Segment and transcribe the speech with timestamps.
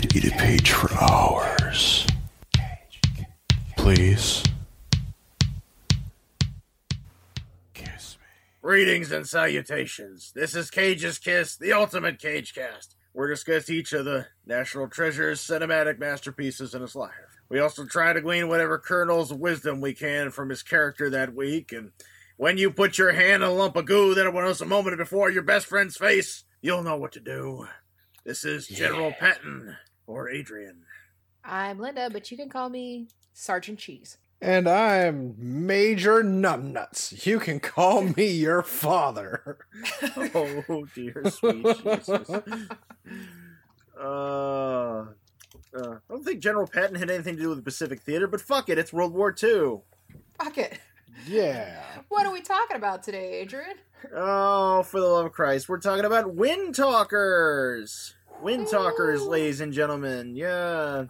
[0.00, 2.06] could eat a page for hours.
[3.78, 4.42] Please.
[7.72, 8.26] Kiss me.
[8.60, 10.32] Greetings and salutations.
[10.34, 12.94] This is Cage's Kiss, the ultimate Cage cast.
[13.14, 17.12] We're discuss each of the national treasures, cinematic masterpieces in his life.
[17.48, 21.34] We also try to glean whatever kernels of wisdom we can from his character that
[21.34, 21.72] week.
[21.72, 21.92] And
[22.36, 25.30] when you put your hand in a lump of goo that was a moment before
[25.30, 27.66] your best friend's face, you'll know what to do.
[28.26, 29.74] This is General Patton
[30.06, 30.82] or Adrian.
[31.44, 34.18] I'm Linda, but you can call me Sergeant Cheese.
[34.40, 37.24] And I'm Major Numbnuts.
[37.24, 39.58] You can call me your father.
[40.16, 42.30] oh dear sweet Jesus.
[43.98, 45.06] Uh,
[45.74, 48.42] uh, I don't think General Patton had anything to do with the Pacific Theater, but
[48.42, 49.78] fuck it, it's World War II.
[50.38, 50.80] Fuck it.
[51.26, 51.82] Yeah.
[52.08, 53.76] What are we talking about today, Adrian?
[54.14, 58.15] Oh, for the love of Christ, we're talking about Wind Talkers.
[58.42, 60.36] Wind Talkers, ladies and gentlemen.
[60.36, 61.06] Yeah.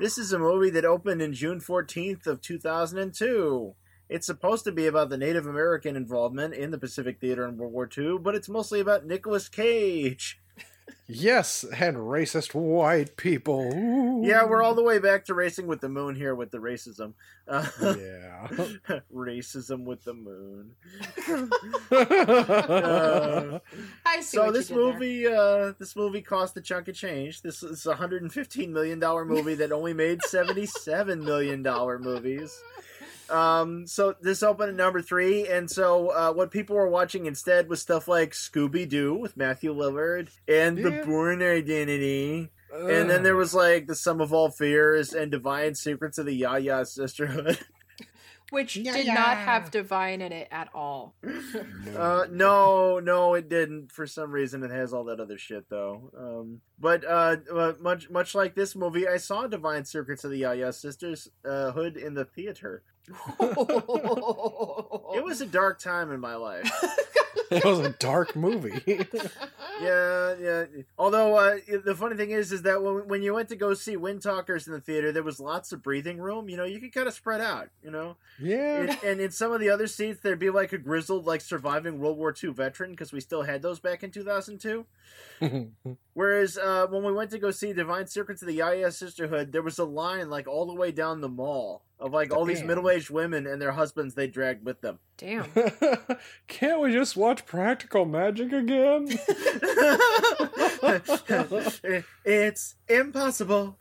[0.00, 3.74] This is a movie that opened in June 14th of 2002.
[4.08, 7.72] It's supposed to be about the Native American involvement in the Pacific Theater in World
[7.72, 10.40] War II, but it's mostly about Nicolas Cage.
[11.08, 13.72] Yes, and racist white people.
[13.72, 14.26] Ooh.
[14.26, 17.12] Yeah, we're all the way back to racing with the moon here with the racism.
[17.46, 18.48] Uh, Yeah.
[19.14, 20.72] racism with the moon.
[24.04, 24.36] I see.
[24.36, 24.92] so what this you did there.
[24.92, 27.42] movie, uh, this movie cost a chunk of change.
[27.42, 31.62] This is a hundred and fifteen million dollar movie that only made seventy seven million
[31.62, 32.58] dollar movies.
[33.30, 37.68] Um, so this opened at number three, and so uh, what people were watching instead
[37.68, 41.04] was stuff like Scooby Doo with Matthew Lillard and The Yeah.
[41.04, 46.18] Bourne Identity, and then there was like The Sum of All Fears and Divine Secrets
[46.18, 47.58] of the Yaya Sisterhood.
[48.50, 49.14] which Yeah, did yeah.
[49.14, 51.16] not have divine in it at all.
[51.96, 53.90] Uh, no, no, it didn't.
[53.90, 56.12] For some reason, it has all that other shit though.
[56.16, 60.38] Um, but uh, uh, much much like this movie, I saw Divine Secrets of the
[60.38, 62.84] Yaya Sisters uh, Hood in the theater.
[65.14, 66.70] It was a dark time in my life.
[67.50, 68.82] it was a dark movie.
[69.80, 70.64] yeah, yeah.
[70.98, 73.96] Although uh, the funny thing is, is that when, when you went to go see
[73.96, 76.48] Wind Talkers in the theater, there was lots of breathing room.
[76.48, 77.68] You know, you could kind of spread out.
[77.82, 78.82] You know, yeah.
[78.82, 81.98] and, and in some of the other seats, there'd be like a grizzled, like surviving
[81.98, 84.86] World War II veteran because we still had those back in two thousand two.
[86.14, 89.62] Whereas uh, when we went to go see Divine Secrets of the Yaya Sisterhood, there
[89.62, 92.90] was a line like all the way down the mall of like all these middle
[92.90, 94.98] aged women and their husbands they dragged with them.
[95.16, 95.50] Damn.
[96.48, 99.08] Can't we just watch Practical Magic again?
[102.24, 103.78] it's impossible.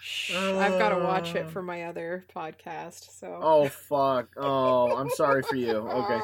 [0.00, 3.10] Shh, I've got to watch it for my other podcast.
[3.18, 3.38] So.
[3.42, 4.28] Oh fuck!
[4.36, 5.76] Oh, I'm sorry for you.
[5.76, 6.20] Okay.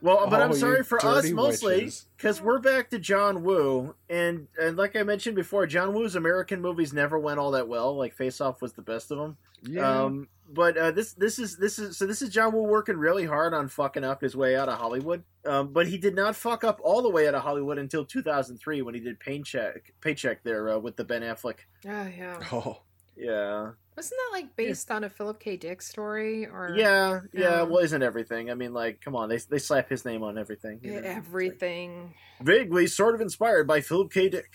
[0.00, 4.48] Well, but Oh, I'm sorry for us mostly because we're back to John Woo, and
[4.60, 7.96] and like I mentioned before, John Woo's American movies never went all that well.
[7.96, 9.36] Like Face Off was the best of them.
[9.62, 10.02] Yeah.
[10.04, 13.26] Um, but uh, this this is this is so this is John Woo working really
[13.26, 15.24] hard on fucking up his way out of Hollywood.
[15.44, 18.82] Um, but he did not fuck up all the way out of Hollywood until 2003
[18.82, 21.58] when he did Paycheck Paycheck there uh, with the Ben Affleck.
[21.86, 22.38] Oh yeah.
[22.52, 22.80] oh.
[23.20, 25.56] Yeah, Wasn't that like based on a Philip K.
[25.56, 27.40] Dick story or yeah, yeah.
[27.42, 27.62] Yeah.
[27.62, 28.48] Well, isn't everything?
[28.48, 30.78] I mean, like, come on, they they slap his name on everything.
[30.84, 31.00] you know?
[31.02, 32.14] everything?
[32.40, 34.28] Vaguely, sort of inspired by Philip K.
[34.28, 34.52] Dick.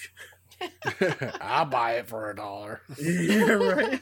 [1.41, 2.81] I'll buy it for a dollar.
[2.97, 4.01] yeah, right.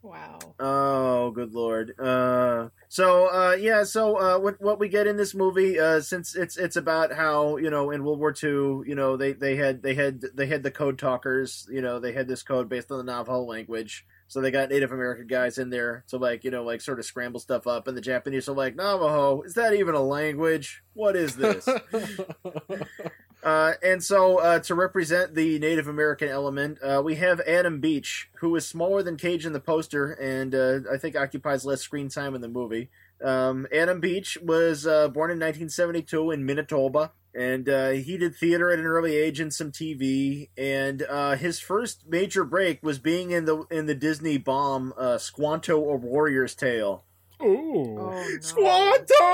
[0.00, 0.54] Wow.
[0.60, 1.98] Oh, good lord.
[1.98, 6.36] Uh, so uh, yeah, so uh, what what we get in this movie, uh, since
[6.36, 9.82] it's it's about how you know in World War II, you know they they had
[9.82, 12.98] they had they had the code talkers, you know they had this code based on
[12.98, 14.06] the Navajo language.
[14.28, 17.04] So they got Native American guys in there to like you know like sort of
[17.04, 20.82] scramble stuff up, and the Japanese are like Navajo, is that even a language?
[20.94, 21.68] What is this?
[23.42, 28.30] Uh, and so, uh, to represent the Native American element, uh, we have Adam Beach,
[28.40, 32.08] who is smaller than Cage in the poster, and uh, I think occupies less screen
[32.08, 32.90] time in the movie.
[33.22, 38.70] Um, Adam Beach was uh, born in 1972 in Manitoba, and uh, he did theater
[38.70, 40.48] at an early age and some TV.
[40.56, 45.18] And uh, his first major break was being in the in the Disney bomb uh,
[45.18, 47.04] Squanto: A Warrior's Tale.
[47.42, 47.98] Ooh.
[47.98, 48.40] Oh, no.
[48.40, 49.24] Squanto,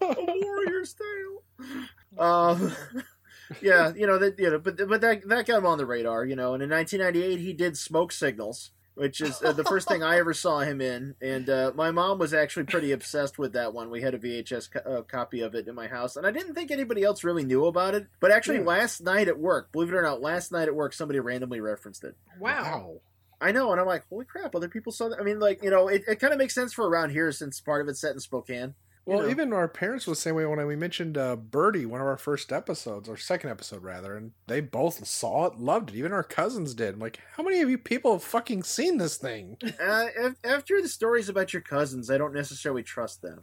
[0.00, 1.42] a warrior's tale.
[2.18, 2.74] Um,
[3.62, 6.24] yeah, you know that, you know, but but that that got him on the radar,
[6.24, 6.54] you know.
[6.54, 10.32] And in 1998, he did Smoke Signals, which is uh, the first thing I ever
[10.34, 11.14] saw him in.
[11.20, 13.90] And uh, my mom was actually pretty obsessed with that one.
[13.90, 16.54] We had a VHS co- uh, copy of it in my house, and I didn't
[16.54, 18.06] think anybody else really knew about it.
[18.20, 18.64] But actually, Yeah.
[18.64, 22.04] last night at work, believe it or not, last night at work, somebody randomly referenced
[22.04, 22.16] it.
[22.38, 23.00] Wow.
[23.40, 25.18] I know, and I'm like, holy crap, other people saw that.
[25.20, 27.60] I mean, like, you know, it, it kind of makes sense for around here since
[27.60, 28.74] part of it's set in Spokane.
[29.06, 29.28] Well, know.
[29.28, 32.16] even our parents was the same way when we mentioned uh, Birdie, one of our
[32.16, 35.96] first episodes, or second episode rather, and they both saw it, loved it.
[35.96, 36.94] Even our cousins did.
[36.94, 39.58] I'm like, how many of you people have fucking seen this thing?
[39.62, 43.42] Uh, af- after the stories about your cousins, I don't necessarily trust them.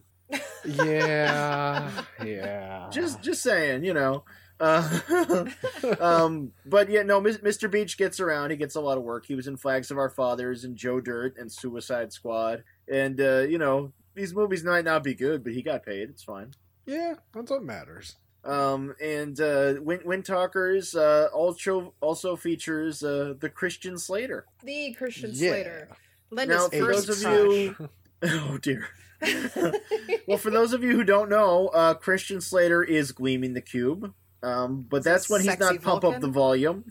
[0.65, 1.91] yeah,
[2.25, 2.87] yeah.
[2.91, 4.23] Just, just saying, you know.
[4.59, 5.45] Uh,
[5.99, 7.69] um, but yeah, no, Mr.
[7.69, 8.51] Beach gets around.
[8.51, 9.25] He gets a lot of work.
[9.25, 12.63] He was in Flags of Our Fathers and Joe Dirt and Suicide Squad.
[12.87, 16.09] And, uh, you know, these movies might not be good, but he got paid.
[16.09, 16.51] It's fine.
[16.85, 18.15] yeah, that's what matters.
[18.43, 24.45] Um, and uh, Wind, Wind Talkers uh, also also features uh, the Christian Slater.
[24.63, 25.49] the Christian Yeah.
[25.51, 25.89] Slater.
[26.31, 27.35] Linda's Now, for first those of crush.
[27.47, 27.89] you-
[28.23, 28.87] Oh dear.
[30.27, 34.13] well, for those of you who don't know, uh, Christian Slater is gleaming the cube.
[34.43, 36.85] Um, but Is that's when he's sexy not pump up the volume.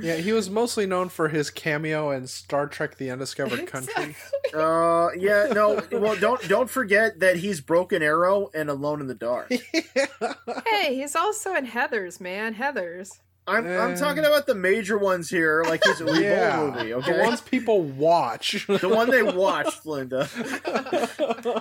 [0.00, 4.14] Yeah, he was mostly known for his cameo in Star Trek: The Undiscovered Country.
[4.54, 5.80] Uh, yeah, no.
[5.92, 9.50] Well, don't don't forget that he's Broken Arrow and Alone in the Dark.
[10.66, 12.54] hey, he's also in Heather's, man.
[12.54, 13.20] Heather's.
[13.44, 13.96] I'm I'm Uh.
[13.96, 16.94] talking about the major ones here, like his Uwe yeah, movie.
[16.94, 18.64] Okay, the ones people watch.
[18.68, 20.28] the one they watched, Linda.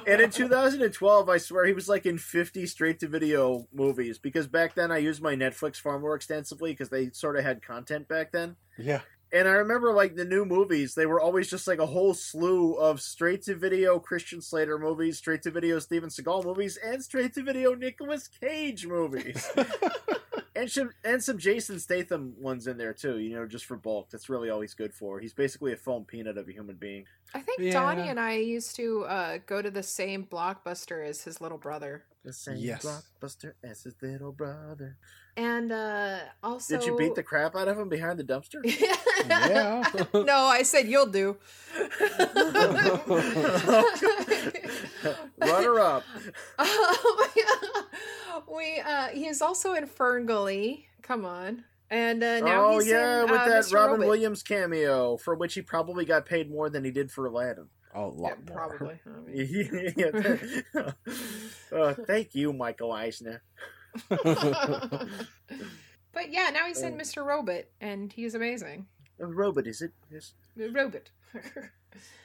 [0.06, 4.46] And in 2012, I swear he was like in 50 straight to video movies because
[4.48, 8.08] back then I used my Netflix far more extensively because they sort of had content
[8.08, 8.58] back then.
[8.78, 9.02] yeah,
[9.34, 12.74] And I remember like the new movies, they were always just like a whole slew
[12.74, 17.34] of straight to video Christian Slater movies, straight to video Steven Seagal movies, and straight
[17.36, 19.50] to video Nicolas Cage movies.
[20.56, 24.10] and some and some Jason Statham ones in there too, you know, just for bulk.
[24.10, 25.20] That's really all he's good for.
[25.20, 27.06] He's basically a foam peanut of a human being.
[27.34, 27.74] I think Yeah.
[27.74, 32.04] Donnie and I used to uh, go to the same blockbuster as his little brother.
[32.24, 32.86] The same Yes.
[32.86, 34.98] blockbuster as his little brother.
[35.38, 36.78] And uh, also.
[36.78, 38.60] Did you beat the crap out of him behind the dumpster?
[39.30, 39.82] yeah.
[40.14, 41.38] no, I said you'll do.
[45.42, 46.04] Runner up.
[48.54, 50.86] we uh he's also in Ferngully.
[51.02, 51.64] Come on.
[51.90, 53.74] And uh, now oh he's yeah, in, with uh, that Mr.
[53.74, 54.08] Robin Robot.
[54.08, 57.68] Williams cameo, for which he probably got paid more than he did for Aladdin.
[57.94, 58.56] a Yeah, lot more.
[58.56, 59.00] probably.
[59.06, 59.94] I mean.
[59.98, 60.92] Yeah.
[61.78, 63.42] uh, thank you, Michael Eisner.
[64.10, 65.10] but
[66.30, 66.98] yeah, now he's in Oh.
[66.98, 67.26] Mr.
[67.26, 68.88] Robot, and he's amazing.
[69.20, 69.92] A robot, is it?
[70.12, 70.34] Yes.
[70.56, 71.10] Robot.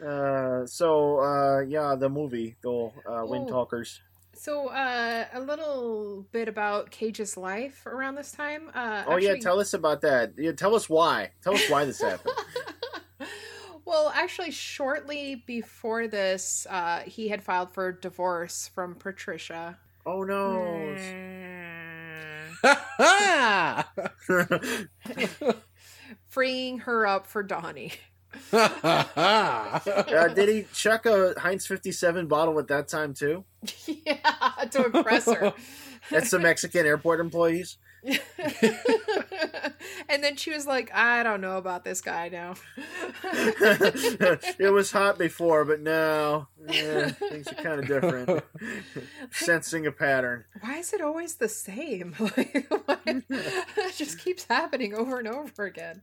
[0.04, 3.52] Uh, so uh, yeah, the movie, the uh, Wind Oh.
[3.52, 4.00] Talkers.
[4.32, 8.70] so, uh, a little bit about Cage's life around this time.
[8.74, 10.34] Uh, Oh yeah, tell us about that.
[10.38, 11.32] Yeah, tell us why.
[11.42, 12.34] Tell us why this happened.
[13.84, 19.78] well, actually, shortly before this, uh, he had filed for divorce from Patricia.
[20.06, 20.94] Oh no.
[26.28, 27.92] Freeing her up for Donnie.
[28.52, 33.44] uh, did he chuck a Heinz 57 bottle at that time too?
[33.86, 35.52] yeah, to impress her.
[36.12, 37.78] At the Mexican airport employees?
[38.04, 38.20] and
[40.22, 42.54] then she was like, I don't know about this guy now.
[43.24, 48.44] it was hot before, but now yeah, things are kind of different.
[49.32, 50.44] Sensing a pattern.
[50.60, 52.14] Why is it always the same?
[52.20, 52.68] Like,
[53.06, 56.02] it just keeps happening over and over again.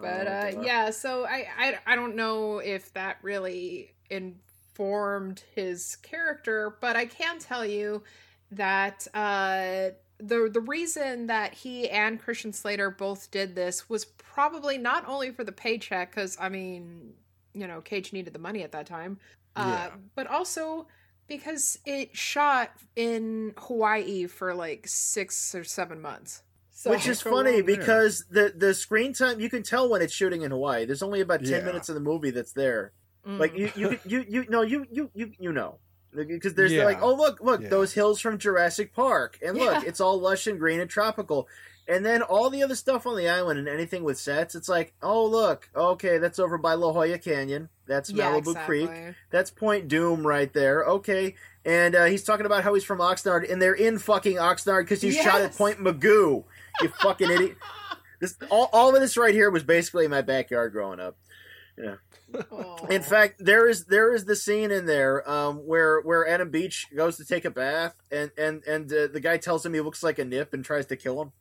[0.00, 5.96] But Oh, uh, yeah, so I, I I don't know if that really informed his
[5.96, 8.02] character, but I can tell you
[8.50, 14.78] that uh, the the reason that he and Christian Slater both did this was probably
[14.78, 17.14] not only for the paycheck, because I mean,
[17.54, 19.18] you know, Cage needed the money at that time,
[19.56, 19.90] uh, Yeah.
[20.14, 20.86] but also
[21.28, 26.42] because it shot in Hawaii for like six or seven months.
[26.82, 30.12] So, Which is funny wrong because the the screen time you can tell when it's
[30.12, 30.84] shooting in Hawaii.
[30.84, 31.64] There's only about ten Yeah.
[31.64, 32.90] minutes of the movie that's there.
[33.24, 33.38] Mm.
[33.38, 35.78] Like you you you you no you you you you know
[36.12, 36.84] because there's Yeah.
[36.84, 37.68] like oh look look Yeah.
[37.68, 39.88] those hills from Jurassic Park and look Yeah.
[39.88, 41.46] it's all lush and green and tropical.
[41.86, 44.92] And then all the other stuff on the island and anything with sets, it's like,
[45.02, 47.68] oh look, okay, that's over by La Jolla Canyon.
[47.86, 48.86] That's yeah, Malibu exactly.
[48.86, 49.14] Creek.
[49.30, 50.84] That's Point Dume right there.
[50.84, 51.34] Okay.
[51.64, 55.00] And uh, he's talking about how he's from Oxnard, and they're in fucking Oxnard because
[55.00, 56.42] he's shot at Point Mugu.
[56.80, 57.56] You fucking idiot.
[58.20, 61.16] This all, all of this right here was basically my backyard growing up.
[62.50, 62.86] Aw.
[62.86, 66.86] In fact, there is there is the scene in there um, where where Adam Beach
[66.94, 70.02] goes to take a bath, and and and uh, the guy tells him he looks
[70.02, 71.32] like a nip and tries to kill him,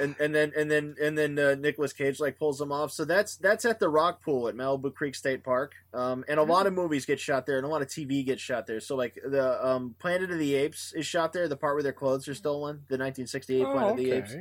[0.00, 2.90] and and then and then and then uh, Nicolas Cage like pulls him off.
[2.92, 6.44] So that's that's at the rock pool at Malibu Creek State Park, um, and a
[6.44, 8.80] lot of movies get shot there, and a lot of TV gets shot there.
[8.80, 11.92] So like the um, Planet of the Apes is shot there, the part where their
[11.92, 14.10] clothes are stolen, the 1968 Oh, Planet of the.
[14.12, 14.34] Apes.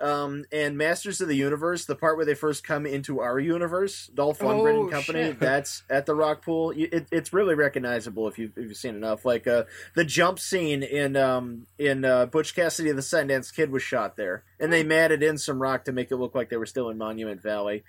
[0.00, 4.06] Um, and Masters of the Universe, the part where they first come into our universe,
[4.14, 5.40] Dolph Lundgren Oh, and company, shit.
[5.40, 6.70] that's at the rock pool.
[6.74, 9.24] It, it's really recognizable if you've, if you've seen enough.
[9.26, 9.64] Like uh,
[9.94, 14.16] the jump scene in um, in uh, Butch Cassidy and the Sundance Kid was shot
[14.16, 16.88] there, and they matted in some rock to make it look like they were still
[16.88, 17.84] in Monument Valley.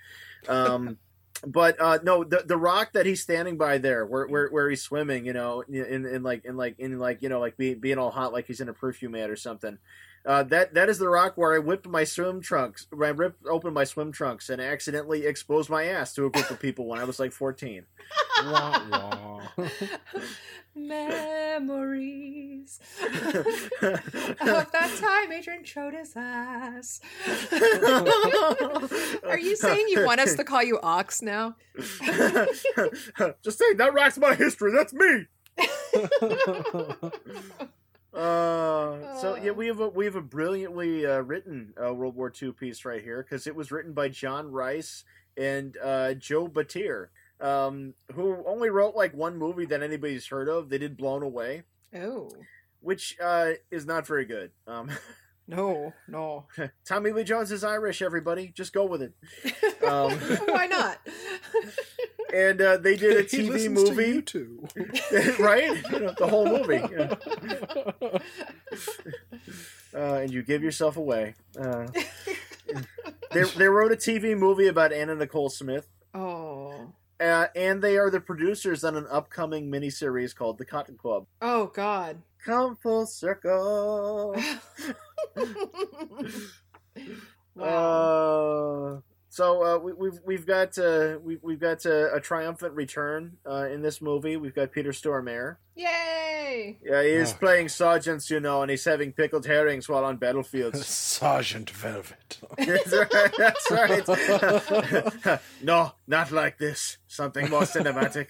[0.48, 0.98] Um,
[1.46, 4.82] but uh, no, the the rock that he's standing by there, where where, where he's
[4.82, 7.96] swimming, you know, in, in like in like in like you know like being being
[7.96, 9.78] all hot like he's in a perfume ad or something.
[10.24, 12.86] Uh, that that is the rock where I whipped my swim trunks.
[12.92, 16.60] I ripped open my swim trunks and accidentally exposed my ass to a group of
[16.60, 17.86] people when I was like fourteen.
[18.44, 18.80] Wah,
[19.56, 19.68] wah.
[20.74, 23.10] Memories of
[24.40, 27.00] that time Adrian showed his ass.
[29.24, 31.56] Are you saying you want us to call you Ox now?
[31.76, 34.72] Just saying that rock's my history.
[34.72, 35.26] That's me.
[38.14, 39.54] Uh, so yeah, Oh.
[39.54, 43.02] we have a we have a brilliantly uh, written uh, World War II piece right
[43.02, 45.04] here because it was written by John Rice
[45.36, 47.08] and uh, Joe Batteer,
[47.40, 50.68] um, who only wrote like one movie that anybody's heard of.
[50.68, 51.62] They did Blown Away,
[51.94, 52.28] Oh
[52.80, 54.50] which uh, is not very good.
[54.66, 54.90] Um,
[55.48, 56.46] no, no.
[56.84, 58.02] Tommy Lee Jones is Irish.
[58.02, 59.12] Everybody, just go with it.
[59.82, 60.12] Um,
[60.46, 60.98] Why not?
[62.32, 64.68] And uh, they did a TV listens to movie, you
[65.38, 65.70] right?
[65.92, 66.76] You know, the whole movie.
[69.94, 69.94] yeah.
[69.94, 71.34] uh, and you give yourself away.
[71.58, 71.86] Uh,
[73.32, 78.10] they, they wrote a TV movie about Anna Nicole Smith, oh, uh, and they are
[78.10, 81.26] the producers on an upcoming miniseries called The Cotton Club.
[81.40, 82.22] oh God.
[82.44, 84.34] Come full circle.
[87.54, 89.02] wow.
[89.32, 93.66] So uh, we, we've we've got uh, we, we've got uh, a triumphant return uh,
[93.66, 94.36] in this movie.
[94.36, 95.56] We've got Peter Stormare.
[95.74, 96.76] Yay!
[96.84, 97.36] Yeah, he is Oh.
[97.38, 100.86] playing sergeants, you know, and he's having pickled herrings while on battlefields.
[101.16, 102.40] Sergeant Velvet.
[102.58, 103.32] That's right.
[103.38, 103.70] That's
[105.30, 105.40] right.
[105.62, 106.98] no, not like this.
[107.06, 108.26] Something more cinematic.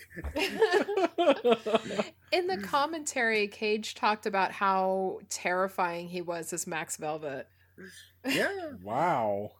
[2.30, 7.48] In the commentary, Cage talked about how terrifying he was as Max Velvet.
[8.24, 8.70] Yeah.
[8.84, 9.50] wow.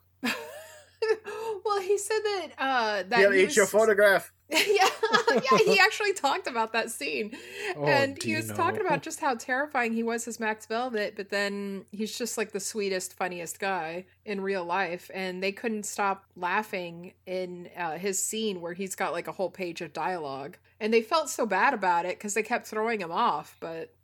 [1.64, 4.32] well, he said that uh that Yeah, he eat your photograph.
[4.50, 4.88] yeah,
[5.32, 7.36] yeah, he actually talked about that scene.
[7.74, 11.30] Oh, and he was talking about just how terrifying he was as Max Velvet, but
[11.30, 15.10] then he's just like the sweetest, funniest guy in real life.
[15.14, 19.48] And they couldn't stop laughing in uh, his scene where he's got like a whole
[19.48, 20.58] page of dialogue.
[20.80, 23.56] And they felt so bad about it because they kept throwing him off.
[23.58, 23.94] But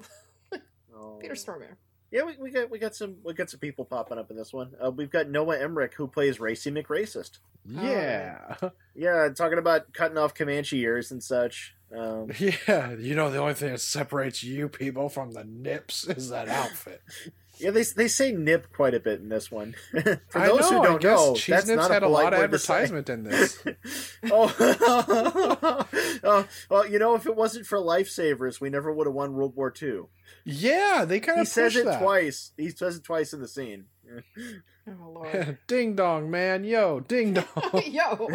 [0.99, 1.19] Oh.
[1.21, 1.77] Peter Stormare.
[2.11, 4.53] Yeah, we, we got we got some we got some people popping up in this
[4.53, 4.71] one.
[4.83, 7.39] Uh, we've got Noah Emmerich who plays Racy McRacist.
[7.67, 8.57] Yeah.
[8.95, 11.75] Yeah, talking about cutting off Comanche ears and such.
[11.97, 12.93] Um, Yeah.
[12.93, 17.03] You know, the only thing that separates you people from the nips is that outfit.
[17.61, 19.75] yeah, they they say nip quite a bit in this one.
[19.93, 22.09] For I those know, who I don't guess know, Cheese Nips not had a a
[22.09, 22.75] lot of word to say.
[22.83, 23.59] advertisement in this.
[24.31, 24.55] oh,
[26.25, 29.55] oh, well, you know, if it wasn't for lifesavers, we never would have won World
[29.57, 30.03] War II.
[30.45, 32.01] Yeah, they kind He of says it that.
[32.01, 32.53] twice.
[32.57, 33.87] He says it twice in the scene.
[34.89, 35.59] Oh, Lord.
[35.67, 36.65] ding dong, man.
[36.65, 37.45] Yo, ding dong.
[37.85, 38.27] Yo.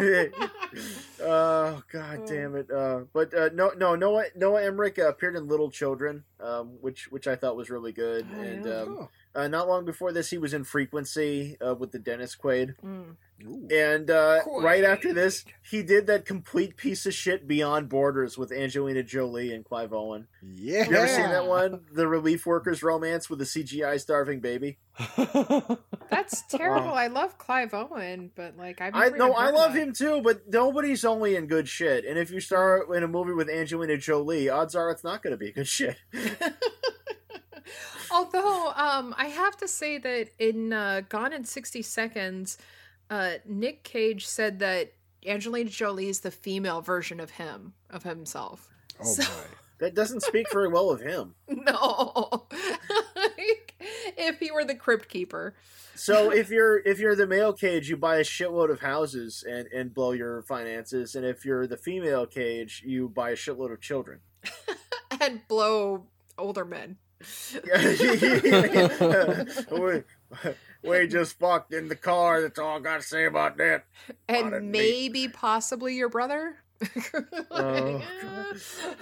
[1.20, 2.70] oh god damn it!
[2.70, 7.10] Uh, but uh, no, no, Noah Noah Emmerich uh, appeared in Little Children, um, which
[7.10, 8.24] which I thought was really good.
[8.32, 8.72] Oh, and yeah.
[8.82, 12.74] um, uh, not long before this, he was in Frequency uh, with the Dennis Quaid.
[12.84, 13.16] Mm.
[13.70, 18.52] And uh, right after this, he did that complete piece of shit Beyond Borders with
[18.52, 20.28] Angelina Jolie and Clive Owen.
[20.54, 20.88] Yeah.
[20.88, 21.80] You ever seen that one?
[21.92, 24.78] The Relief Workers Romance with the CGI starving baby.
[26.10, 26.94] That's terrible.
[26.94, 29.82] I love Clive Owen, but like I've I never no, even I love that.
[29.82, 32.04] him too, but nobody's only in good shit.
[32.04, 35.32] And if you star in a movie with Angelina Jolie, odds are it's not going
[35.32, 35.96] to be good shit.
[38.14, 42.58] Although, um, I have to say that in uh, Gone in 60 Seconds,
[43.10, 44.92] uh, Nick Cage said that
[45.26, 48.68] Angelina Jolie is the female version of him, of himself.
[49.00, 49.30] oh So- boy.
[49.80, 51.34] That doesn't speak very well of him.
[51.48, 52.46] No.
[53.16, 53.74] Like,
[54.16, 55.54] if he were the crypt keeper.
[55.96, 59.66] So if you're if you're the male cage, you buy a shitload of houses and
[59.74, 63.80] and blow your finances, and if you're the female cage, you buy a shitload of
[63.80, 64.20] children.
[65.20, 66.06] And blow
[66.38, 66.98] older men.
[69.70, 70.02] we,
[70.82, 72.42] we just fucked in the car.
[72.42, 73.84] That's all I got to say about that.
[74.28, 74.78] And Pardon me.
[74.78, 76.56] maybe possibly your brother?
[77.50, 78.02] Oh,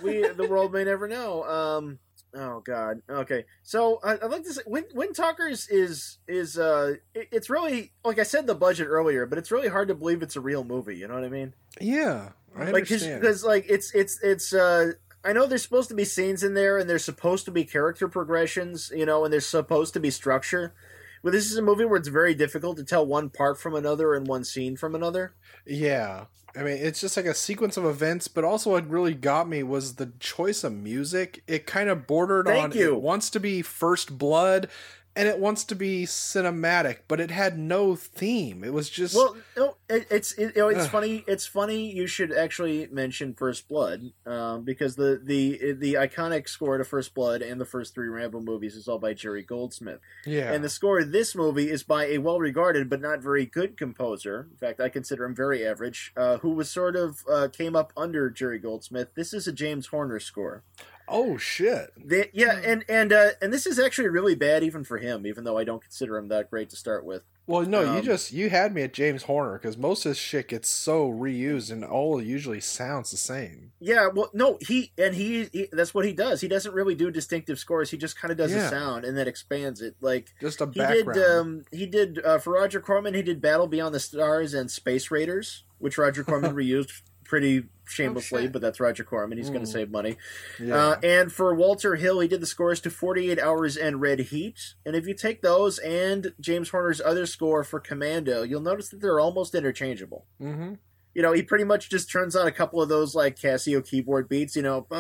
[0.03, 1.45] we the world may never know.
[1.45, 1.99] Um.
[2.35, 3.03] Oh God.
[3.11, 3.45] Okay.
[3.63, 7.93] So I, I'd like to say, Wind, Wind Talkers is is uh, it- it's really
[8.05, 10.65] like I said the budget earlier, but it's really hard to believe it's a real
[10.65, 10.97] movie.
[10.97, 11.55] You know what I mean?
[11.81, 13.21] Yeah, I Like understand.
[13.21, 14.93] because like it's it's it's uh.
[15.25, 18.09] I know there's supposed to be scenes in there, and there's supposed to be character
[18.09, 20.75] progressions, you know, and there's supposed to be structure,
[21.23, 24.15] But this is a movie where it's very difficult to tell one part from another
[24.15, 25.35] and one scene from another.
[25.65, 26.25] Yeah.
[26.57, 29.63] I mean, it's just like a sequence of events, but also what really got me
[29.63, 31.43] was the choice of music.
[31.47, 32.95] It kind of bordered Thank on you.
[32.95, 34.69] it wants to be first blood
[35.15, 38.65] and it wants to be cinematic, but it had no theme.
[38.65, 41.25] It was just Well, no, it, it's it, you know, it's funny.
[41.27, 41.93] It's funny.
[41.93, 47.15] You should actually mention First Blood, um, because the the the iconic score to First
[47.15, 50.53] Blood and the first three Rambo movies is all by Jerry Goldsmith, yeah.
[50.53, 54.49] and the score of this movie is by a well-regarded but not very good composer.
[54.51, 56.13] In fact, I consider him very average.
[56.17, 59.15] Uh, who was sort of uh, came up under Jerry Goldsmith.
[59.15, 60.65] This is a James Horner score.
[61.09, 61.91] Oh shit.
[61.97, 62.65] They, yeah, Hmm.
[62.65, 65.65] and and uh, and this is actually really bad even for him, even though I
[65.65, 67.23] don't consider him that great to start with.
[67.45, 70.19] Well, no, you Um, just you had me at James Horner because most of his
[70.19, 73.73] shit gets so reused and all usually sounds the same.
[73.81, 76.41] Yeah, well, no, he and he, he that's what he does.
[76.41, 77.91] He doesn't really do distinctive scores.
[77.91, 78.69] He just kind of does Yeah.
[78.69, 79.97] a sound and then expands it.
[80.01, 81.15] Like Just a he background.
[81.15, 83.15] did, um, he did uh, for Roger Corman.
[83.15, 88.43] He did Battle Beyond the Stars and Space Raiders, which Roger Corman reused pretty shamelessly,
[88.45, 88.53] shit.
[88.53, 89.39] but that's Roger Corman.
[89.39, 89.67] He's going Mm.
[89.67, 90.17] to save money.
[90.59, 90.75] yeah.
[90.77, 94.75] Uh, and for Walter Hill, he did the scores to 48 Hours and Red Heat.
[94.87, 99.01] And if you take those and James Horner's other score for Commando, you'll notice that
[99.01, 100.27] they're almost interchangeable.
[100.41, 100.75] mm-hmm.
[101.15, 104.31] You know, he pretty much just turns on a couple of those like Casio keyboard
[104.31, 104.87] beats, you know.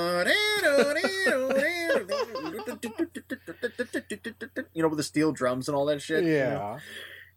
[4.74, 6.24] You know, with the steel drums and all that shit.
[6.24, 6.78] you know?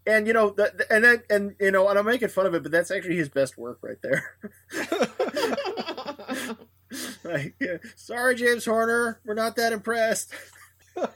[0.07, 0.17] Yeah.
[0.17, 2.53] And you know, the, the- and then and you know, and I'm making fun of
[2.53, 4.37] it, but that's actually his best work right there.
[7.23, 10.33] like, yeah, sorry, James Horner, we're not that impressed.
[10.97, 11.07] oh,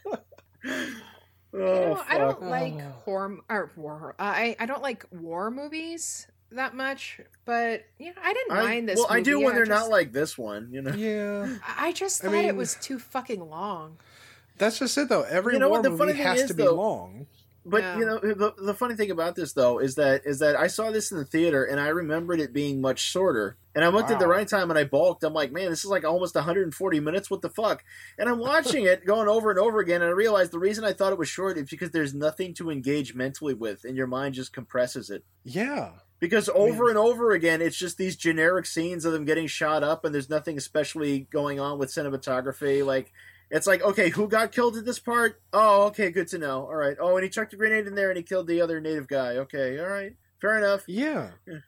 [1.53, 2.91] You know, I don't like Oh.
[3.05, 4.15] horror or war.
[4.19, 8.89] I I don't like war movies that much, but you know, I didn't I, mind
[8.89, 8.97] this.
[8.97, 9.45] well, I do movie.
[9.45, 10.93] when they're just, not like this one, you know.
[10.93, 11.57] Yeah.
[11.77, 13.97] I just I thought it was too fucking long.
[14.57, 15.23] That's just it though.
[15.23, 17.27] Every You know war what, the funny movie thing has is, to be though- long.
[17.69, 17.97] But Yeah.
[17.99, 20.91] you know, the, the funny thing about this though is that is that I saw
[20.91, 23.57] this in the theater and I remembered it being much shorter.
[23.75, 24.31] And I looked at the Wow.
[24.31, 25.23] right time and I balked.
[25.23, 27.29] I'm like, man, this is like almost 140 minutes.
[27.29, 27.83] What the fuck?
[28.17, 30.91] And I'm watching it going over and over again, and I realized the reason I
[30.93, 34.33] thought it was short is because there's nothing to engage mentally with, and your mind
[34.33, 35.23] just compresses it.
[35.45, 35.91] Yeah.
[36.19, 40.03] Because over and over again, it's just these generic scenes of them getting shot up,
[40.03, 42.85] and there's nothing especially going on with cinematography.
[42.85, 43.13] Like,
[43.51, 45.41] it's like, okay, who got killed at this part?
[45.53, 46.65] Oh, okay, good to know.
[46.67, 46.97] All right.
[46.99, 49.37] Oh, and he chucked a grenade in there and he killed the other native guy.
[49.37, 50.83] Okay, all right, fair enough.
[50.87, 51.31] Yeah.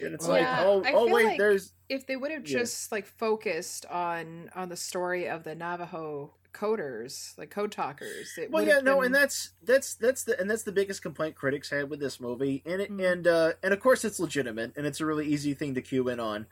[0.00, 2.46] And it's Yeah, like, oh, I oh, feel wait, like- there's If they would have
[2.48, 2.58] Yeah.
[2.58, 8.50] just like focused on on the story of the Navajo coders, like code talkers, it
[8.50, 11.70] well, yeah, no, been- and that's that's that's the and that's the biggest complaint critics
[11.70, 13.12] had with this movie, and it Mm.
[13.12, 16.08] and uh, and of course it's legitimate, and it's a really easy thing to cue
[16.08, 16.46] in on,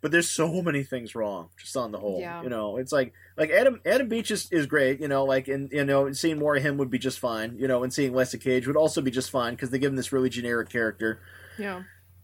[0.00, 2.20] but there's so many things wrong just on the whole.
[2.20, 2.42] Yeah.
[2.42, 5.70] You know, it's like like Adam Adam Beach is, is great, you know, like and
[5.72, 8.34] you know seeing more of him would be just fine, you know, and seeing less
[8.34, 11.20] of Cage would also be just fine because they give him this really generic character.
[11.58, 11.82] yeah.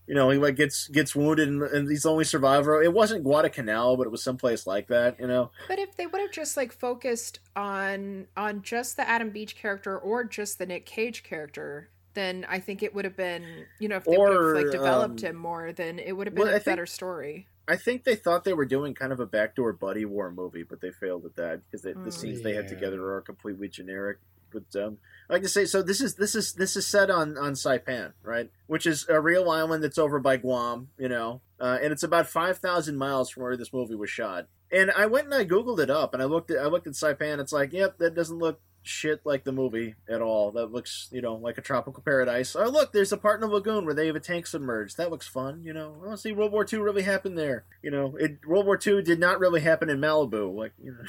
[0.08, 2.82] You know, he like gets gets wounded and, and he's the only survivor.
[2.82, 5.18] It wasn't Guadalcanal, but it was someplace like that.
[5.20, 9.30] You know, But if they would have just like focused on on just the Adam
[9.30, 13.44] Beach character or just the Nick Cage character, then I think it would have been
[13.78, 16.34] you know if they would have like developed um, him more, then it would have
[16.34, 17.46] been well, a I think- better story.
[17.68, 20.80] I think they thought they were doing kind of a backdoor buddy war movie, but
[20.80, 22.12] they failed at that because they, the Mm.
[22.12, 24.18] scenes they had together are completely generic.
[24.50, 24.98] But um,
[25.30, 28.12] I like to say, so this is this is this is set on on Saipan,
[28.22, 28.50] right?
[28.66, 32.26] Which is a real island that's over by Guam, you know, uh, and it's about
[32.26, 34.48] five thousand miles from where this movie was shot.
[34.70, 36.92] And I went and I googled it up, and I looked at I looked at
[36.94, 37.38] Saipan.
[37.40, 40.50] It's like, yep, that doesn't look shit like the movie at all.
[40.52, 42.56] That looks, you know, like a tropical paradise.
[42.56, 44.96] Oh, look, there's a part in the lagoon where they have a tank submerged.
[44.96, 46.02] That looks fun, you know.
[46.06, 47.64] I oh, see, World War II really happened there.
[47.82, 51.04] You know, it World War II did not really happen in Malibu, like you know.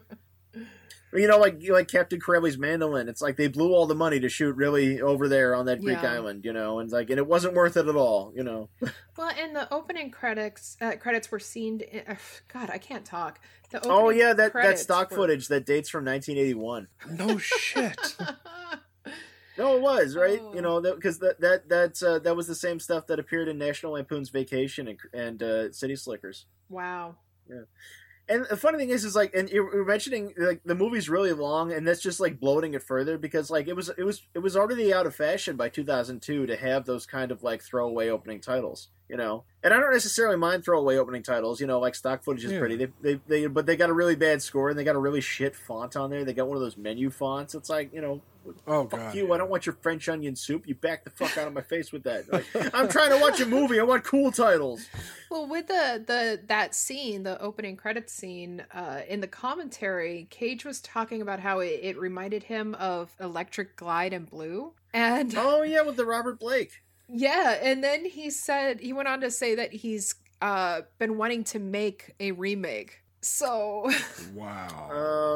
[1.14, 3.08] You know, like like Captain Corelli's mandolin.
[3.08, 6.02] It's like they blew all the money to shoot really over there on that Greek
[6.02, 6.14] Yeah.
[6.14, 8.68] island, you know, and like and it wasn't worth it at all, you know.
[9.16, 11.80] Well, and the opening credits uh, credits were seen.
[11.82, 12.16] In, uh,
[12.52, 13.38] God, I can't talk.
[13.70, 16.88] The Oh yeah, that that stock were- footage that dates from 1981.
[17.16, 17.96] no shit.
[19.56, 20.40] No, it was right.
[20.42, 20.52] Oh.
[20.52, 23.56] You know, because that that that's uh, that was the same stuff that appeared in
[23.56, 26.46] National Lampoon's Vacation and, and uh, City Slickers.
[26.68, 27.14] wow.
[28.26, 31.72] And the funny thing is, is like, and you're mentioning like the movie's really long,
[31.72, 34.56] and that's just like bloating it further because like it was it was it was
[34.56, 38.88] already out of fashion by 2002 to have those kind of like throwaway opening titles,
[39.10, 39.44] you know.
[39.62, 42.58] And I don't necessarily mind throwaway opening titles, you know, like stock footage is Yeah.
[42.60, 42.76] pretty.
[42.76, 45.20] They, they they but they got a really bad score and they got a really
[45.20, 46.24] shit font on there.
[46.24, 47.54] They got one of those menu fonts.
[47.54, 48.22] It's like you know,
[48.66, 49.14] Oh Fuck god.
[49.14, 49.32] you!
[49.32, 50.66] I don't want your French onion soup.
[50.66, 52.32] You back the fuck out of my face with that.
[52.32, 53.78] Like, I'm trying to watch a movie.
[53.80, 54.86] I want cool titles.
[55.30, 60.64] Well, with the the that scene, the opening credits scene, uh, in the commentary, Cage
[60.64, 65.62] was talking about how it, it reminded him of Electra Glide in Blue, and Oh
[65.62, 66.82] yeah, with the Robert Blake.
[67.08, 71.44] yeah, and then he said he went on to say that he's uh been wanting
[71.44, 73.00] to make a remake.
[73.20, 73.90] So
[74.34, 74.90] Wow.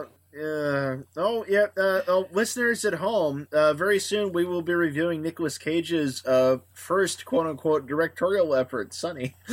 [0.05, 0.97] Uh, yeah.
[1.17, 1.67] Oh, yeah.
[1.77, 6.59] Uh, oh, listeners at home, uh, very soon we will be reviewing Nicolas Cage's uh,
[6.73, 9.35] first quote unquote directorial effort, Sonny.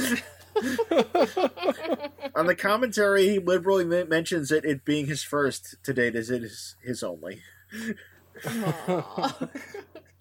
[2.35, 6.29] On the commentary, he liberally men- mentions it, it being his first to date as
[6.29, 7.41] it is his only.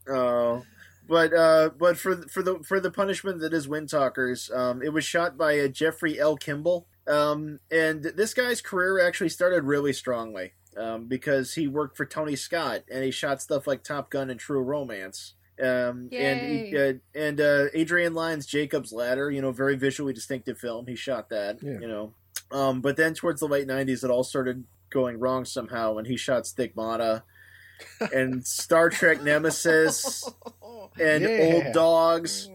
[0.06, 0.64] Oh.
[1.06, 4.92] But uh, but for for the for the punishment that is Wind Talkers, um, it
[4.92, 6.36] was shot by uh, Jeffrey L.
[6.36, 12.06] Kimball, um, and this guy's career actually started really strongly um, because he worked for
[12.06, 15.34] Tony Scott and he shot stuff like Top Gun and True Romance.
[15.62, 20.58] Um, and he, uh, and uh, Adrian Lyne's Jacob's Ladder, you know, very visually distinctive
[20.58, 20.86] film.
[20.86, 21.78] He shot that, Yeah.
[21.80, 22.12] you know.
[22.50, 26.16] Um, but then towards the late '90s, it all started going wrong somehow, and he
[26.16, 27.22] shot Stigmata
[28.12, 30.28] and Star Trek Nemesis
[31.00, 31.38] and Yeah.
[31.64, 32.48] Old Dogs.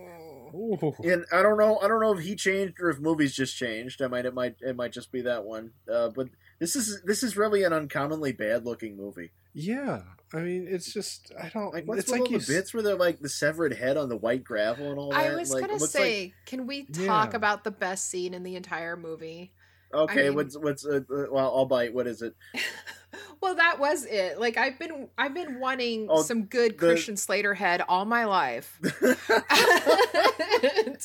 [0.54, 0.94] Ooh.
[1.04, 4.02] And I don't know, I don't know if he changed or if movies just changed.
[4.02, 5.72] I might, it might, it might just be that one.
[5.92, 9.32] Uh, but this is this is really an uncommonly bad looking movie.
[9.54, 10.02] Yeah.
[10.34, 12.84] I mean, it's just I don't Like what's it's like all you the bits where
[12.84, 15.32] they're like the severed head on the white gravel and all that.
[15.32, 17.38] I was like, gonna it looks say, can we talk Yeah.
[17.38, 19.54] about the best scene in the entire movie?
[19.92, 21.94] Like, okay, I mean- what's what's uh, uh, well, I'll bite.
[21.94, 22.36] What is it?
[23.42, 24.40] well, that was it.
[24.40, 28.26] Like I've been, I've been wanting Oh, some good the- Christian Slater head all my
[28.26, 28.78] life.
[28.84, 29.18] And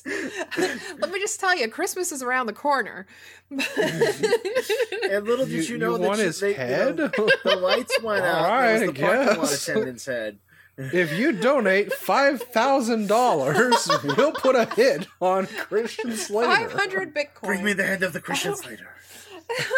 [0.99, 3.07] let me just tell you, Christmas is around the corner.
[3.51, 7.09] and little did you, know that want you- his they- you know,
[7.44, 8.51] the lights went out.
[8.51, 9.68] All and it right, was the I parking lot guess.
[9.68, 10.38] attendant's head.
[10.76, 16.54] If you donate five thousand dollars, we'll put a hit on Christian Slater.
[16.54, 17.42] Five hundred Bitcoin.
[17.42, 18.88] Bring me the head of the Christian Slater.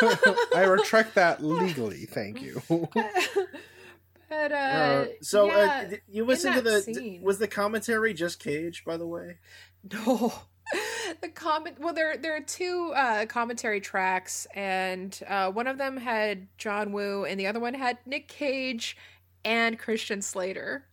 [0.55, 2.07] I retract that legally.
[2.07, 2.63] Thank you.
[2.69, 7.21] but uh, Uh, so yeah, uh, you listen to the scene.
[7.23, 9.39] was the commentary just Cage by the way?
[9.93, 10.33] No.
[11.21, 15.97] The comment well there there are two uh commentary tracks and uh one of them
[15.97, 18.97] had John Woo and the other one had Nick Cage
[19.45, 20.87] and Christian Slater.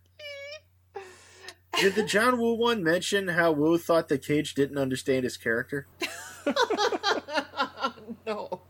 [1.79, 5.87] Did the John Woo one mention how Woo thought that Cage didn't understand his character?
[8.27, 8.61] no.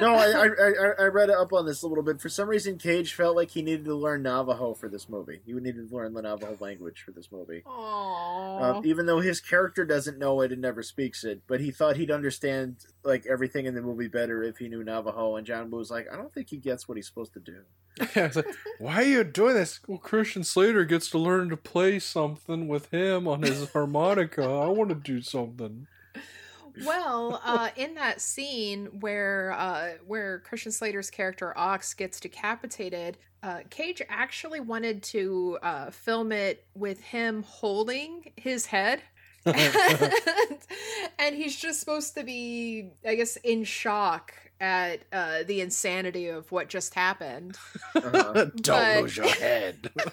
[0.00, 2.20] No, I, I I I read up on this a little bit.
[2.20, 5.40] For some reason, Cage felt like he needed to learn Navajo for this movie.
[5.44, 7.62] He needed to learn the Navajo language for this movie.
[7.66, 8.62] Aww.
[8.62, 11.96] Um, even though his character doesn't know it and never speaks it, but he thought
[11.96, 15.36] he'd understand like everything in the movie better if he knew Navajo.
[15.36, 17.62] And John Woo was like, I don't think he gets what he's supposed to do.
[18.16, 18.46] I was like,
[18.78, 19.80] Why are you doing this?
[19.86, 24.44] Well, Christian Slater gets to learn to play something with him on his harmonica.
[24.44, 25.86] I want to do something.
[26.84, 33.60] Well, uh, in that scene where uh, where Christian Slater's character Ox gets decapitated, uh,
[33.70, 39.02] Cage actually wanted to uh, film it with him holding his head.
[39.44, 39.74] and,
[41.18, 46.50] and he's just supposed to be, I guess, in shock at uh, the insanity of
[46.50, 47.56] what just happened.
[47.94, 48.32] Uh-huh.
[48.56, 49.90] Don't But- lose your head.
[49.94, 50.08] What's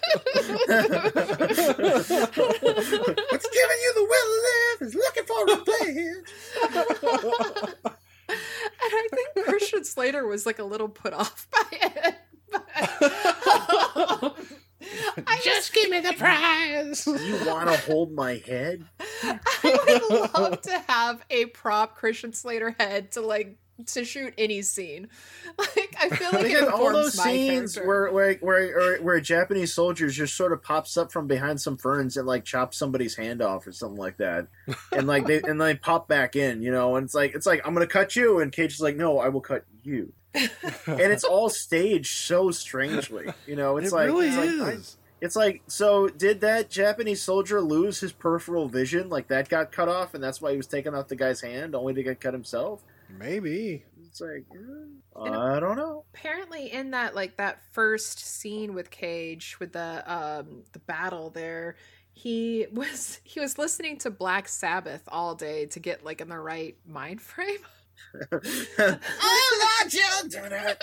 [3.48, 6.28] giving you the will to live is looking for revenge.
[8.28, 8.38] And
[8.82, 12.14] I think Christian Slater was like a little put off by it.
[12.50, 12.64] But,
[15.26, 17.06] I Just give me the prize.
[17.06, 18.84] You want to hold my head?
[19.22, 24.62] I would love to have a prop Christian Slater head to like to shoot any
[24.62, 25.08] scene.
[25.58, 27.88] Like I feel like it Because all those my scenes character.
[27.88, 31.60] where where where where, where a Japanese soldier just sort of pops up from behind
[31.60, 34.48] some ferns and like chops somebody's hand off or something like that,
[34.92, 37.66] and like they and they pop back in, you know, and it's like it's like
[37.66, 40.50] I'm gonna cut you, and Cage is like, no, I will cut you, and
[40.86, 43.76] it's all staged so strangely, you know.
[43.78, 44.80] It's it like really it's like, I-
[45.22, 49.08] it's like so did that Japanese soldier lose his peripheral vision?
[49.08, 51.74] Like that got cut off, and that's why he was taking off the guy's hand,
[51.74, 52.82] only to get cut himself.
[53.08, 53.84] Maybe.
[54.06, 56.04] It's like eh, I don't know.
[56.14, 61.76] apparently in that like that first scene with Cage with the um the battle there
[62.12, 66.38] he was he was listening to Black Sabbath all day to get like in the
[66.38, 67.58] right mind frame.
[68.78, 70.76] I love children.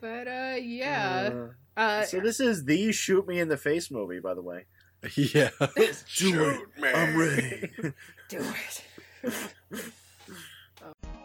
[0.00, 1.30] but uh yeah.
[1.32, 4.64] Uh Uh, so this is the shoot me in the face movie, by the way.
[5.16, 5.50] Yeah.
[6.06, 6.88] Shoot me.
[6.88, 7.70] I'm ready.
[8.30, 8.82] do it.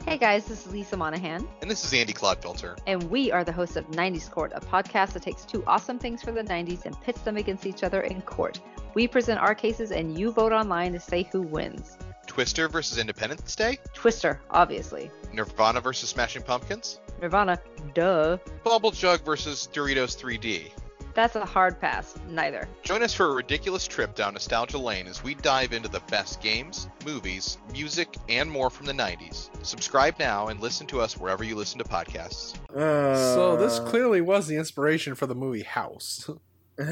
[0.06, 2.78] Hey guys, this is Lisa Monahan, And this is Andy Clodfilter.
[2.88, 6.22] and we are the hosts of 90s Court, a podcast that takes two awesome things
[6.22, 8.60] from the 90s and pits them against each other in court.
[8.96, 11.98] We present our cases and you vote online to say who wins.
[12.28, 13.78] Twister versus Independence Day.
[13.94, 15.10] Twister, obviously.
[15.34, 17.00] Nirvana versus Smashing Pumpkins.
[17.22, 17.60] Nirvana,
[17.94, 18.38] duh.
[18.64, 20.72] Bubble Jug versus Doritos 3D.
[21.14, 22.16] That's a hard pass.
[22.30, 22.68] Neither.
[22.84, 26.42] Join us for a ridiculous trip down nostalgia lane as we dive into the best
[26.42, 29.50] games, movies, music, and more from the 90s.
[29.66, 32.56] Subscribe now and listen to us wherever you listen to podcasts.
[32.74, 36.30] Uh, so this clearly was the inspiration for the movie House.
[36.80, 36.86] uh,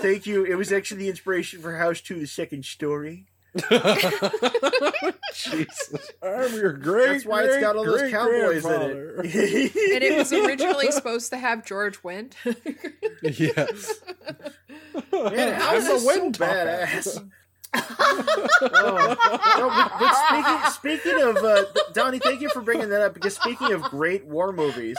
[0.00, 0.44] thank you.
[0.44, 3.24] It was actually the inspiration for House 2, the second story.
[5.34, 7.08] Jesus, I'm your great.
[7.08, 9.18] That's why it's got all those cowboys in it.
[9.24, 12.34] and it was originally supposed to have George Wendt.
[13.22, 14.00] yes.
[15.12, 17.30] Man, I'm House a is so wind badass.
[17.74, 19.16] oh.
[19.58, 23.34] No, but, but speaking, speaking of uh, Donnie, thank you for bringing that up because
[23.34, 24.98] speaking of great war movies,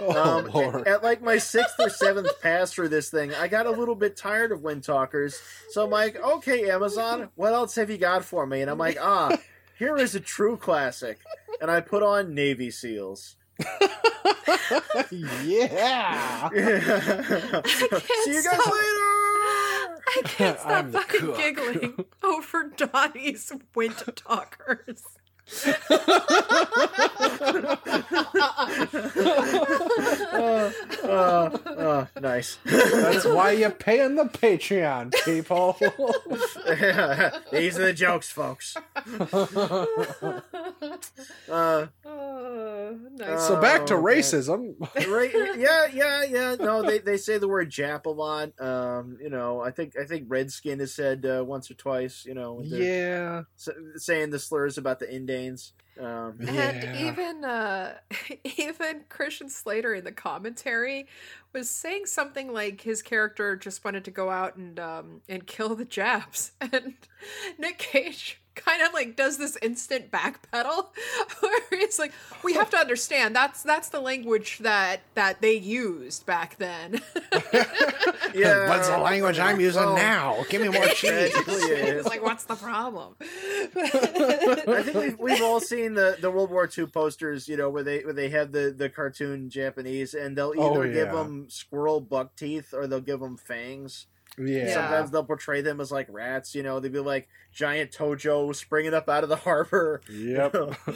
[0.00, 0.88] Oh um, Lord.
[0.88, 4.16] at like my sixth or seventh pass through this thing, I got a little bit
[4.16, 5.40] tired of Wind Talkers.
[5.70, 8.62] So I'm like, okay, Amazon, what else have you got for me?
[8.62, 9.36] And I'm like, ah,
[9.78, 11.18] here is a true classic.
[11.60, 13.36] And I put on Navy SEAls.
[15.10, 16.48] yeah.
[16.50, 16.56] See
[18.32, 18.66] you guys stop.
[18.66, 19.10] later.
[20.16, 25.02] I can't stop I'm fucking giggling over Donnie's Wind Talkers.
[30.32, 30.70] Uh,
[31.04, 32.58] uh, uh, nice.
[32.64, 35.76] That's why you're paying the Patreon, people.
[37.52, 38.76] These are the jokes, folks.
[41.50, 43.46] Uh, Oh, nice.
[43.46, 44.74] so back to Oh, racism.
[45.08, 45.32] right?
[45.58, 46.56] Yeah, yeah, yeah.
[46.58, 48.50] No, they, they say the word Jap a lot.
[48.60, 52.24] Um, you know, I think I think Redskin is said uh, once or twice.
[52.26, 53.42] You know, Yeah.
[53.56, 55.72] s- saying the slurs about the Indanes.
[55.98, 56.90] Um, And Yeah.
[56.92, 57.98] even uh,
[58.58, 61.08] even Christian Slater in the commentary
[61.52, 65.74] was saying something like his character just wanted to go out and um, and kill
[65.74, 66.94] the Japs, and
[67.58, 70.88] Nick Cage kind of like does this instant backpedal
[71.40, 76.26] where he's like, "We have to understand that's that's the language that that they used
[76.26, 77.00] back then."
[78.34, 79.60] yeah, What's the language I'm oh.
[79.60, 80.44] using well, now?
[80.48, 81.30] Give me more cheese.
[81.30, 82.06] Tragically, it is.
[82.06, 83.16] like, what's the problem?
[83.20, 87.82] I think we've, we've all seen the, the World War II posters, you know, where
[87.82, 92.00] they where they have the, the cartoon Japanese, and they'll Oh, either give them squirrel
[92.00, 94.06] buck teeth or they'll give them fangs.
[94.40, 94.72] Yeah.
[94.72, 96.80] Sometimes they'll portray them as like rats, you know.
[96.80, 100.00] They'd be like giant Tojo springing up out of the harbor.
[100.10, 100.54] Yep.
[100.54, 100.76] know.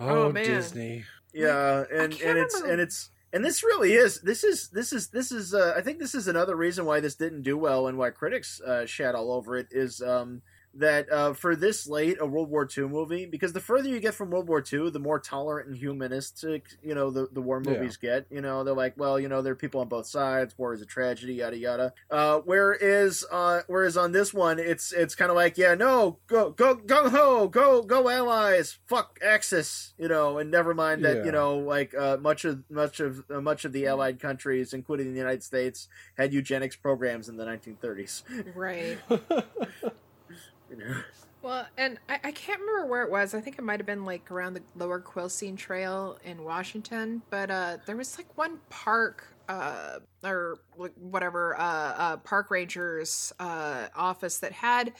[0.00, 0.44] Oh, Oh, man.
[0.44, 1.04] Disney.
[1.34, 2.72] Yeah, and and it's remember.
[2.72, 5.98] and it's and this really is this is this is this is uh, I think
[5.98, 9.32] this is another reason why this didn't do well and why critics uh, shat all
[9.32, 10.42] over it is um
[10.74, 14.14] that uh, for this late a World War II movie because the further you get
[14.14, 17.72] from World War II the more tolerant and humanistic you know the the war Yeah.
[17.72, 20.56] movies get you know they're like well you know there are people on both sides
[20.56, 25.14] war is a tragedy yada yada uh, whereas uh, whereas on this one it's it's
[25.14, 30.08] kind of like yeah no go go gung ho go go allies fuck Axis you
[30.08, 31.24] know and never mind that Yeah.
[31.24, 35.12] you know like uh, much of much of uh, much of the allied countries including
[35.12, 38.22] the United States had eugenics programs in the 1930s
[38.54, 38.98] right.
[40.72, 40.94] you know
[41.42, 43.34] Well, and I, I can't remember where it was.
[43.34, 47.22] I think it might have been like around the Lower Quilcene Trail in Washington.
[47.30, 50.60] But uh, there was like one park uh, or
[50.96, 54.92] whatever uh, uh, park rangers uh, office that had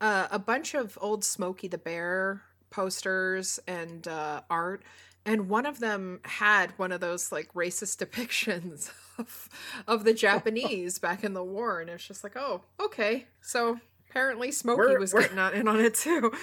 [0.00, 4.08] uh, a bunch of old Smokey the Bear posters and
[4.50, 4.82] art.
[5.24, 9.48] And one of them had one of those like racist depictions of,
[9.86, 11.80] of the Japanese back in the war.
[11.80, 13.26] And it's just like, oh, okay.
[13.40, 13.78] So
[14.14, 16.32] apparently Smokey We're- was we're- getting on, in on it too.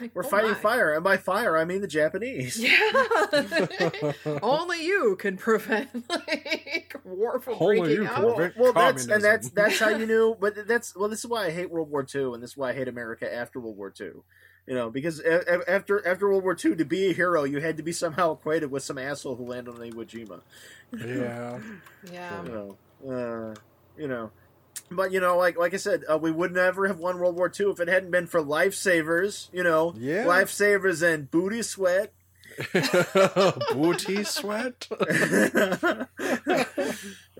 [0.00, 0.56] Like, we're oh fighting my.
[0.56, 4.12] fire and by fire I mean the Japanese Yeah.
[4.42, 8.34] Only you can prevent like war from Only breaking you can out.
[8.34, 10.36] prevent- well, that's and that's that's how you knew.
[10.40, 12.70] But that's well, this is why I hate World War II, and this is why
[12.70, 14.06] I hate America after World War II.
[14.66, 17.60] You know, because a- a- after after World War II, to be a hero, you
[17.60, 20.40] had to be somehow equated with some asshole who landed on Iwo Jima.
[20.98, 21.60] Yeah.
[22.10, 22.42] Yeah.
[22.42, 22.76] You know,
[23.08, 23.54] uh,
[23.96, 24.30] you know.
[24.90, 27.50] But you know, like like I said, uh, we would never have won World War
[27.58, 29.48] II if it hadn't been for lifesavers.
[29.52, 30.24] You know, Yeah.
[30.24, 32.12] lifesavers and booty sweat.
[33.72, 34.86] Booty sweat.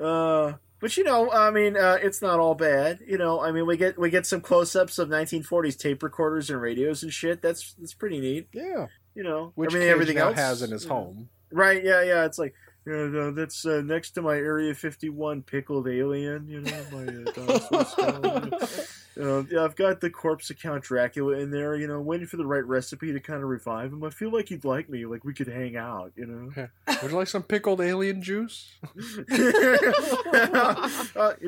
[0.01, 3.01] uh, but you know, I mean, uh, it's not all bad.
[3.07, 6.51] You know, I mean, we get we get some close ups of 1940s tape recorders
[6.51, 7.41] and radios and shit.
[7.43, 8.49] That's that's pretty neat.
[8.53, 8.87] yeah.
[9.15, 11.29] You know, Which I mean, everything else has in his home.
[11.53, 11.85] Right?
[11.85, 12.25] Yeah, yeah.
[12.25, 12.55] It's like.
[12.87, 17.33] Yeah, no, that's uh, next to my Area 51 pickled alien, you know, my uh,
[17.33, 18.51] dinosaur skull.
[19.19, 22.37] Uh, yeah, I've got the corpse of Count Dracula in there, you know, waiting for
[22.37, 24.03] the right recipe to kind of revive him.
[24.03, 26.51] I feel like you'd like me, like we could hang out, you know.
[27.03, 28.75] Would you like some pickled alien juice?
[28.85, 28.89] uh,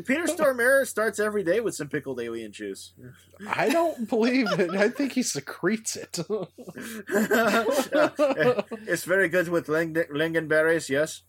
[0.04, 2.92] Peter Stormare starts every day with some pickled alien juice.
[3.48, 4.70] I don't believe it.
[4.70, 6.18] I think he secretes it.
[8.86, 11.22] it's very good with ling- lingonberries, yes.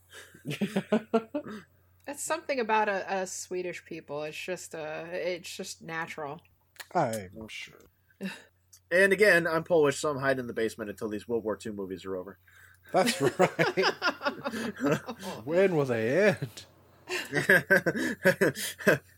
[2.07, 4.23] It's something about a, a Swedish people.
[4.23, 6.41] It's just uh it's just natural.
[7.39, 7.75] I'm sure.
[8.89, 11.73] And again, I'm Polish, so I'm hiding in the basement until these World War II
[11.73, 12.37] movies are over.
[12.93, 13.85] That's right.
[15.43, 16.65] when will they end?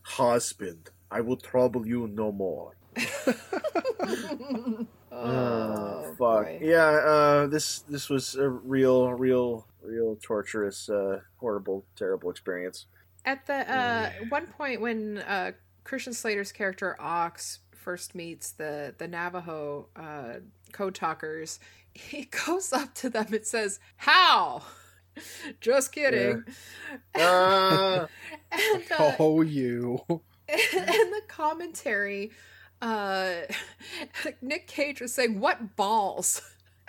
[0.04, 2.78] Husband, I will trouble you no more.
[4.02, 6.18] oh, Uh, fuck.
[6.18, 6.60] boy.
[6.62, 12.86] Yeah, uh, this this was a real, real, real torturous, uh, horrible, terrible experience.
[13.26, 15.52] At the uh, one point when uh,
[15.84, 20.36] Christian Slater's character Ox first meets the the Navajo uh,
[20.72, 21.60] code talkers,
[21.94, 24.64] he goes up to them and says, "How?"
[25.62, 26.44] Just kidding.
[27.14, 28.06] Uh,
[28.52, 30.02] and, uh, Oh, you.
[30.10, 32.32] in the commentary,
[32.82, 33.34] uh,
[34.42, 36.42] Nick Cage was saying, "What balls?"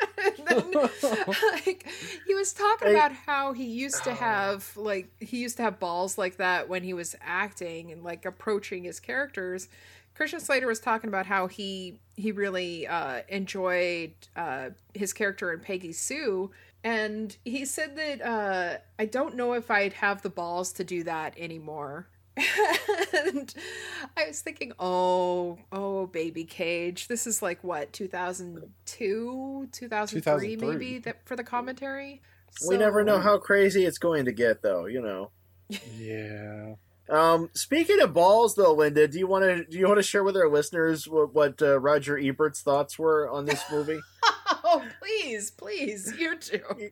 [0.47, 0.73] then,
[1.67, 1.87] like,
[2.27, 2.95] he was talking Hey.
[2.95, 6.83] about how he used to have like he used to have balls like that when
[6.83, 9.69] he was acting and like approaching his characters.
[10.15, 15.61] Christian Slater was talking about how he he really uh, enjoyed uh, his character in
[15.61, 16.51] Peggy Sue,
[16.85, 21.05] and he said that uh, I don't know if I'd have the balls to do
[21.05, 22.09] that anymore.
[23.15, 23.55] And
[24.17, 30.57] I was thinking, oh, oh, baby Cage, this is like what 2002, 2003, 2003.
[30.57, 32.23] maybe that for the commentary.
[32.69, 34.87] we never know how crazy it's going to get, though.
[34.87, 35.31] You know.
[35.97, 36.75] Yeah.
[37.11, 40.23] Um, speaking of balls, though, Linda, do you want to do you want to share
[40.23, 44.01] with our listeners what, what uh, Roger Ebert's thoughts were on this movie?
[44.73, 46.61] Oh, please, please, you too.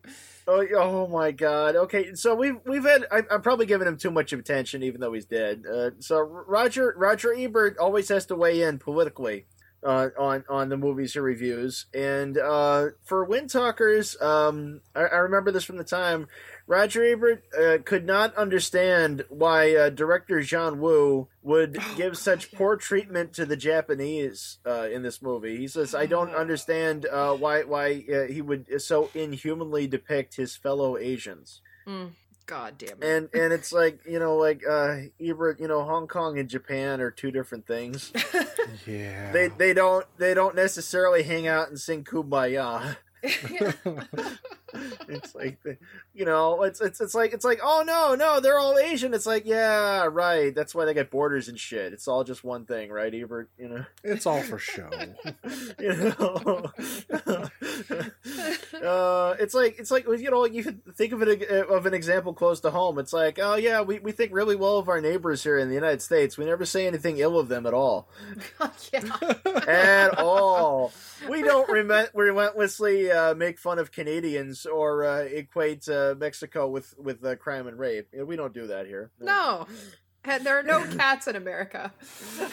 [0.51, 1.75] Oh, oh my God.
[1.75, 3.05] Okay, so we've we've had.
[3.11, 5.63] I, I'm probably giving him too much attention, even though he's dead.
[5.71, 9.45] Uh, so Roger Roger Ebert always has to weigh in politically
[9.83, 15.17] uh, on on the movies he reviews, and uh, for Wind Talkers, um, I, I
[15.17, 16.27] remember this from the time.
[16.67, 22.51] Roger Ebert uh, could not understand why uh, director John Woo would Oh, give such
[22.51, 25.57] God, poor treatment to the Japanese uh, in this movie.
[25.57, 30.55] He says, "I don't understand uh, why why uh, he would so inhumanly depict his
[30.55, 32.11] fellow Asians." Mm,
[32.49, 33.03] God damn it.
[33.03, 36.99] And and it's like you know, like uh, Ebert, you know, Hong Kong and Japan
[36.99, 38.11] are two different things.
[38.85, 39.31] Yeah.
[39.31, 42.97] They they don't they don't necessarily hang out and sing "Kumbaya."
[45.07, 45.77] it's like the-
[46.13, 49.13] you know it's it's it's like it's like oh no no they're all asian.
[49.13, 50.53] It's like yeah right.
[50.53, 51.93] That's why they got borders and shit.
[51.93, 53.49] It's all just one thing right ebert?
[53.57, 53.85] You know?
[54.03, 54.89] It's all for show.
[55.79, 56.71] you know?
[58.83, 62.33] Uh it's like it's like you know you could think of it of an example
[62.33, 62.97] close to home.
[62.99, 65.75] It's like oh yeah we, we think really well of our neighbors here in the
[65.75, 66.37] united states.
[66.37, 68.07] We never say anything ill of them at all.
[68.93, 69.03] Yeah.
[69.67, 70.91] at all.
[71.29, 76.93] We don't rem- relentlessly uh, make fun of Canadians or uh, equate uh, Mexico with
[76.97, 78.07] with uh, crime and rape.
[78.11, 79.11] You know, We don't do that here.
[79.19, 79.67] No.
[80.25, 81.93] And there are no cats in America.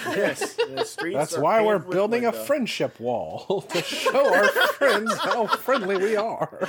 [0.06, 0.56] Yes,
[1.02, 6.68] That's why we're building a friendship wall to show our friends how friendly we are.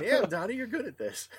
[0.00, 1.30] Damn, Donnie, you're good at this.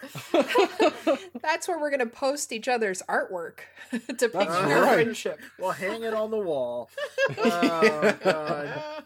[1.42, 3.60] That's where we're going to post each other's artwork
[3.92, 4.94] depicting That's our right.
[4.96, 5.40] friendship.
[5.60, 6.90] Well, hang it on the wall.
[7.38, 9.04] Oh God!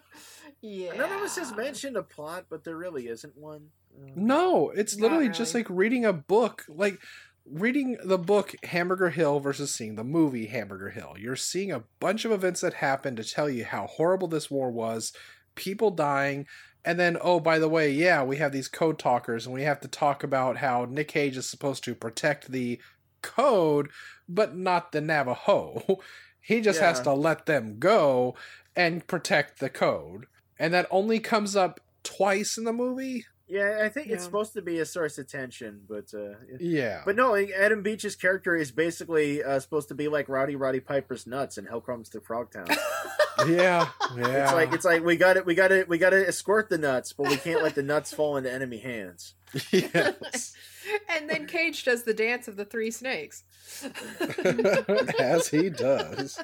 [0.67, 0.93] Yeah.
[0.93, 3.69] None of us has mentioned a plot, but there really isn't one.
[3.95, 6.65] Uh, No, it's Not literally just like reading a book.
[6.67, 6.99] Like
[7.45, 11.15] reading the book Hamburger Hill versus seeing the movie Hamburger Hill.
[11.17, 14.69] You're seeing a bunch of events that happen to tell you how horrible this war
[14.69, 15.13] was,
[15.55, 16.45] people dying,
[16.83, 19.79] and then oh by the way, yeah, we have these code talkers and we have
[19.81, 22.79] to talk about how Nick Cage is supposed to protect the
[23.21, 23.89] code
[24.29, 25.99] but not the Navajo.
[26.39, 28.35] He just has to let them go
[28.73, 30.27] and protect the code.
[30.59, 33.25] And that only comes up twice in the movie.
[33.47, 37.03] Yeah, I think it's supposed to be a source of tension, but uh, Yeah.
[37.05, 41.25] But no, Adam Beach's character is basically uh, supposed to be like Rowdy Roddy Piper's
[41.25, 42.67] nuts and Hell Comes to Frogtown.
[43.47, 44.43] yeah, yeah.
[44.43, 46.77] It's like it's like we got it, we got it, we got to escort the
[46.77, 49.35] nuts, but we can't let the nuts fall into enemy hands.
[49.71, 50.53] yes.
[51.09, 53.43] and then Cage does the dance of the three snakes.
[55.19, 56.39] As he does.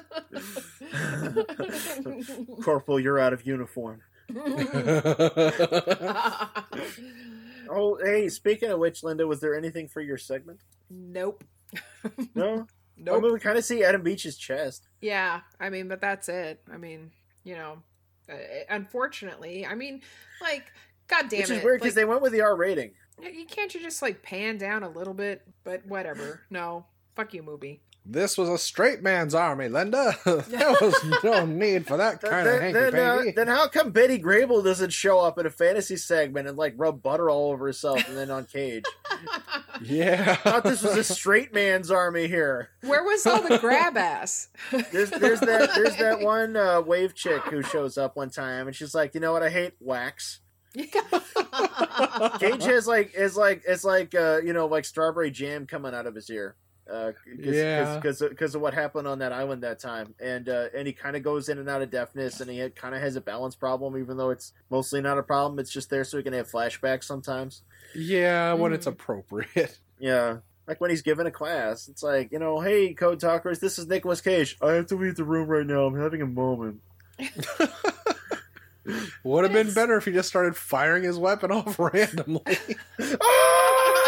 [2.62, 4.00] Corporal, you're out of uniform.
[7.70, 10.60] Oh, hey, speaking of which, Linda, was there anything for your segment?
[10.90, 11.42] nope.
[12.34, 12.60] No.
[12.60, 12.64] I
[12.96, 13.22] Nope.
[13.24, 14.86] mean, we kind of see Adam Beach's chest.
[15.00, 16.60] Yeah, I mean, but that's it.
[16.72, 17.10] I mean,
[17.42, 17.78] you know,
[18.30, 18.34] uh,
[18.70, 20.02] unfortunately, I mean,
[20.40, 20.70] like,
[21.08, 22.92] god damn Which it, is weird because like, they went with the R rating.
[23.20, 25.42] you can't you just like pan down a little bit?
[25.64, 26.42] But whatever.
[26.50, 26.84] No,
[27.16, 27.80] fuck you, movie.
[28.06, 30.14] This was a straight man's army, Linda.
[30.24, 30.94] there was
[31.24, 33.30] no need for that Then, kind of hanky then, uh, panky.
[33.30, 37.02] then how come Betty Grable doesn't show up in a fantasy segment and like rub
[37.02, 38.84] butter all over herself and then on Cage?
[39.82, 40.36] yeah.
[40.44, 42.68] I thought this was a straight man's army here.
[42.82, 44.48] Where was all the grab ass?
[44.92, 48.76] There's there's that there's that one uh, wave chick who shows up one time and
[48.76, 50.40] she's like, you know what, I hate wax.
[50.76, 56.06] Cage has like is like it's like uh, you know like strawberry jam coming out
[56.06, 56.56] of his ear.
[56.90, 57.96] Uh, cause, Yeah.
[57.96, 61.16] because because of what happened on that island that time, and uh, and he kind
[61.16, 63.96] of goes in and out of deafness, and he kind of has a balance problem,
[63.96, 65.58] even though it's mostly not a problem.
[65.58, 67.62] It's just there so he can have flashbacks sometimes.
[67.94, 68.92] Yeah, when it's Mm.
[68.92, 69.78] appropriate.
[69.98, 73.78] Yeah, like when he's given a class, it's like you know, hey, code talkers, this
[73.78, 74.58] is Nicholas Cage.
[74.60, 75.84] I have to leave the room right now.
[75.86, 76.80] I'm having a moment.
[79.22, 82.42] Would have been better if he just started firing his weapon off randomly.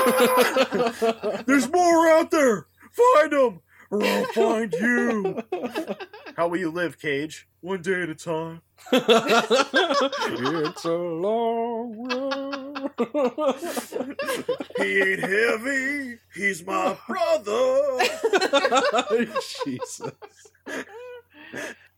[1.46, 2.66] There's more out there.
[2.92, 5.42] Find them, or I'll find you.
[6.36, 7.48] How will you live, Cage?
[7.60, 8.62] One day at a time.
[8.92, 12.90] it's a long road.
[14.78, 16.18] He ain't heavy.
[16.34, 17.98] He's my brother.
[19.64, 20.12] Jesus.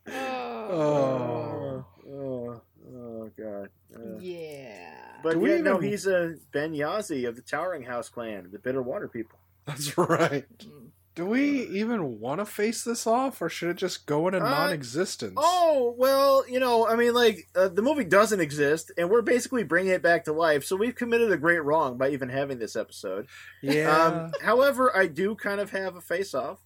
[0.08, 1.84] oh.
[2.08, 2.62] oh,
[2.94, 3.70] oh, God.
[3.94, 5.07] Uh, Yeah.
[5.22, 8.58] But Do we yeah, no, he's a Ben Yahzee of the Towering House clan, the
[8.58, 9.38] Bitter Water people.
[9.66, 10.46] That's right.
[10.60, 10.90] Mm.
[11.14, 14.48] Do we even want to face this off, or should it just go into Uh,
[14.48, 15.34] non-existence?
[15.36, 19.64] Oh well, you know, I mean, like uh, the movie doesn't exist, and we're basically
[19.64, 20.64] bringing it back to life.
[20.64, 23.26] So we've committed a great wrong by even having this episode.
[23.62, 23.90] yeah.
[23.92, 26.60] Um, however, I do kind of have a face-off.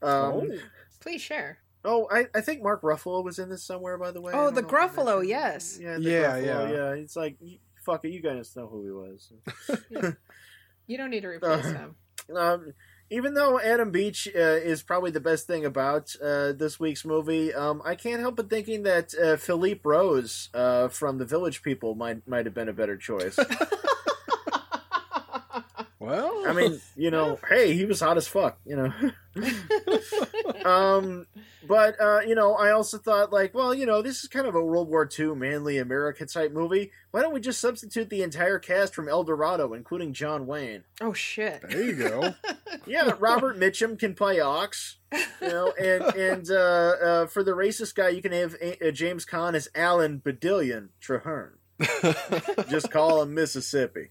[0.00, 0.48] Um,
[1.00, 1.58] Please share.
[1.84, 4.32] oh, I, I think Mark Ruffalo was in this somewhere, by the way.
[4.34, 5.78] Oh, the know if I Gruffalo, yes.
[5.78, 6.70] Yeah, the Yeah, Gruffalo, yeah.
[6.72, 6.90] yeah.
[6.94, 9.32] It's like, y- fuck it, you guys know who he was.
[10.88, 11.94] You don't need to replace Uh, him.
[12.36, 12.72] Um,
[13.08, 17.54] even though Adam Beach uh, is probably the best thing about uh, this week's movie,
[17.54, 21.94] um, I can't help but thinking that uh, Felipe Rose uh, from The Village People
[21.94, 23.38] might might have been a better choice.
[26.02, 28.92] well, I mean, you know, hey, he was hot as fuck, you know.
[30.68, 31.28] um,
[31.66, 34.56] but uh, you know, I also thought like, well, you know, this is kind of
[34.56, 36.90] a World War II manly America type movie.
[37.12, 40.82] Why don't we just substitute the entire cast from El Dorado, including John Wayne?
[41.00, 41.62] oh shit.
[41.68, 42.34] there you go.
[42.84, 47.94] Yeah, Robert Mitchum can play Ox, you know, and and uh, uh, for the racist
[47.94, 51.58] guy, you can have uh, James Caan as Alan Bourdillion Traherne.
[52.68, 54.10] Just call him Mississippi.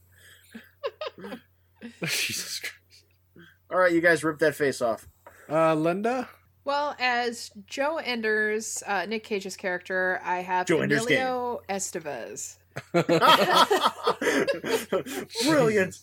[2.02, 3.48] Jesus Christ.
[3.72, 5.08] All right, you guys rip that face off.
[5.50, 6.30] Uh, Linda.
[6.64, 12.58] Well, as Joe Enders, uh, Nick Cage's character, I have Joe Ender's Emilio Estevez.
[15.44, 15.98] Brilliant.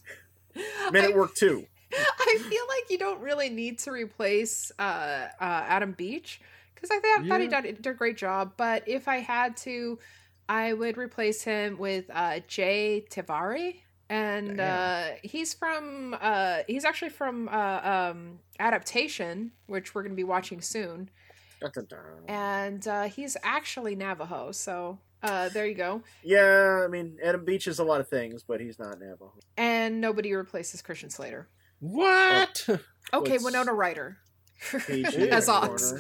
[0.91, 1.67] Men at I, work too.
[1.93, 6.41] I feel like you don't really need to replace uh, uh, Adam Beach
[6.75, 8.53] because I thought, thought he did, did a great job.
[8.57, 9.99] But if I had to,
[10.49, 13.77] I would replace him with uh, Jay Tavare.
[14.11, 17.81] And uh, he's from, uh, he's actually from uh,
[18.13, 21.11] um, Adaptation, which we're going to be watching soon.
[22.27, 24.53] And uh, he's actually Navajo.
[24.53, 26.03] So uh, there you go.
[26.23, 29.35] Yeah, I mean, Adam Beach is a lot of things, but he's not Navajo.
[29.57, 31.49] And nobody replaces Christian Slater.
[31.81, 32.67] What?
[33.11, 34.19] Okay, What's- Winona Ryder.
[34.91, 35.95] As Ox.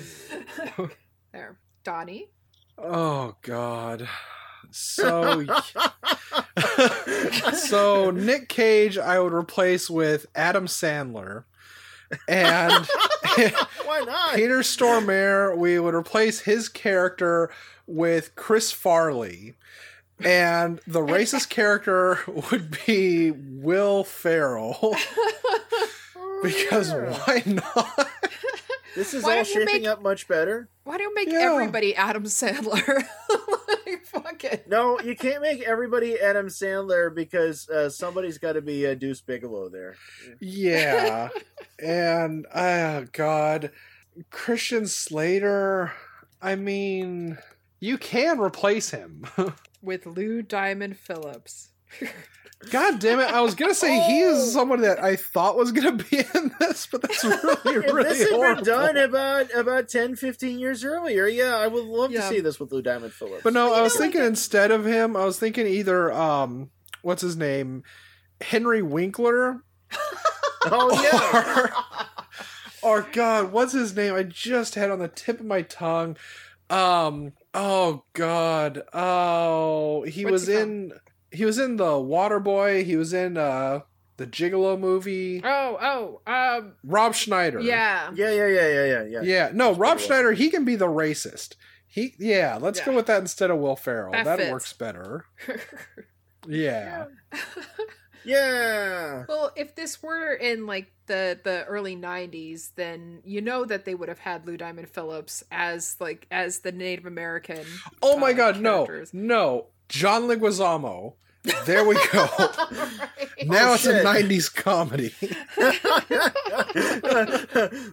[1.32, 1.58] there.
[1.82, 2.28] Donnie.
[2.76, 4.06] Oh God.
[4.70, 5.44] So
[7.54, 11.44] so Nick Cage I would replace with Adam Sandler.
[12.26, 12.72] And
[13.84, 14.34] Why not?
[14.34, 17.50] Peter Stormare, we would replace his character
[17.86, 19.54] with Chris Farley.
[20.20, 22.18] And the racist character
[22.50, 24.96] would be Will Ferrell.
[26.40, 28.08] Because oh, why not?
[28.98, 30.68] This is Why all shaping make- up much better.
[30.82, 31.52] Why don't make Yeah.
[31.52, 33.04] everybody Adam Sandler?
[33.86, 34.68] like, fuck it.
[34.68, 39.20] No, you can't make everybody Adam Sandler because uh, somebody's got to be a Deuce
[39.20, 39.94] Bigalow there.
[40.40, 41.28] Yeah.
[41.78, 43.70] and oh god.
[44.30, 45.92] Christian Slater,
[46.42, 47.38] I mean,
[47.78, 49.24] you can replace him.
[49.80, 51.68] With Lou Diamond Phillips.
[52.70, 53.32] God damn it!
[53.32, 54.30] I was gonna say he Oh.
[54.32, 57.22] is someone that I thought was gonna be in this, but that's
[57.64, 58.64] really, really this had horrible.
[58.64, 62.22] been done about about 10, 15 years earlier, yeah, I would love Yeah.
[62.22, 63.42] to see this with Lou Diamond Phillips.
[63.44, 66.70] But no, I was thinking instead of him, I was thinking either um,
[67.02, 67.84] what's his name,
[68.40, 69.62] Henry Winkler,
[70.66, 71.70] oh yeah,
[72.82, 74.14] oh God, what's his name?
[74.14, 76.16] I just had on the tip of my tongue.
[76.70, 77.32] Um.
[77.54, 78.82] Oh God.
[78.92, 80.92] Oh, he What's was he in.
[81.30, 82.84] He was in the Water Boy.
[82.84, 83.80] He was in uh
[84.16, 85.40] the Gigolo movie.
[85.44, 87.60] Oh, oh, um, Rob Schneider.
[87.60, 88.10] yeah.
[88.14, 89.20] Yeah, yeah, yeah, yeah, yeah, yeah.
[89.22, 89.50] Yeah.
[89.52, 90.06] No, Rob Gigolo.
[90.06, 90.32] Schneider.
[90.32, 91.54] He can be the racist.
[91.86, 92.14] He.
[92.18, 92.58] Yeah.
[92.60, 94.12] Let's go with that instead of Will Ferrell.
[94.12, 95.24] That That, works better.
[96.46, 97.06] Yeah.
[98.24, 99.24] Yeah.
[99.28, 103.94] well, if this were in like the the early '90s, then you know that they
[103.94, 107.64] would have had Lou Diamond Phillips as like as the Native American.
[108.02, 108.60] Oh my uh, God.
[108.60, 108.86] No.
[109.12, 109.66] No.
[109.88, 111.14] John Leguizamo.
[111.64, 112.26] There we go.
[113.38, 113.46] Right.
[113.48, 114.04] now Oh, it's shit.
[114.04, 115.14] a '90s comedy.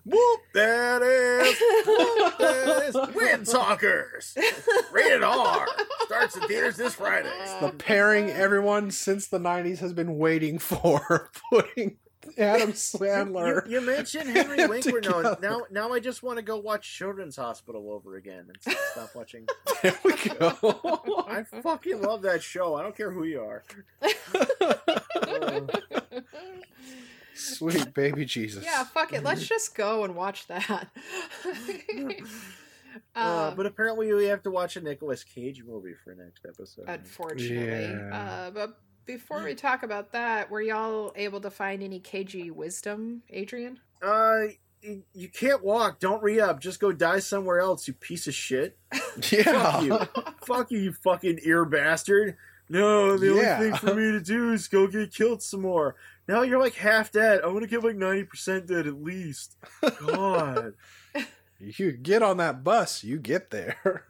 [0.04, 1.56] Whoop, that is.
[1.88, 3.16] Whoop, that is.
[3.16, 4.36] Wind Talkers.
[4.92, 5.68] Rated R.
[6.06, 7.30] Starts in theaters this Friday.
[7.62, 11.98] Oh, the pairing everyone since the 90s has been waiting for putting
[12.38, 13.70] Adam You, Sandler.
[13.70, 15.02] you mentioned Henry Winkler.
[15.02, 19.16] No, now, now I just want to go watch Children's Hospital over again and stop
[19.16, 19.48] watching.
[19.82, 21.26] There we go.
[21.28, 22.76] I fucking love that show.
[22.76, 23.64] I don't care who you are.
[27.36, 28.64] Sweet baby Jesus.
[28.64, 29.24] yeah, fuck it.
[29.24, 30.88] Let's just go and watch that.
[33.14, 33.20] Uh,
[33.50, 36.86] Um, but apparently, we have to watch a Nicolas Cage movie for next episode.
[36.88, 37.90] unfortunately.
[37.94, 38.16] Yeah.
[38.16, 43.22] Uh, but before we talk about that, were y'all able to find any KG wisdom,
[43.30, 43.80] Adrian?
[44.02, 44.42] Uh,
[45.14, 46.00] you can't walk.
[46.00, 46.60] Don't re up.
[46.60, 47.88] Just go die somewhere else.
[47.88, 48.78] You piece of shit.
[49.32, 49.44] Yeah.
[49.44, 50.00] Fuck you.
[50.46, 52.38] Fuck you, you fucking ear bastard.
[52.70, 53.58] No, the Yeah.
[53.58, 55.96] only thing for me to do is go get killed some more.
[56.28, 57.42] Now you're like half dead.
[57.44, 59.56] I want to get like ninety percent dead at least.
[60.06, 60.74] God.
[61.58, 64.04] You get on that bus, you get there.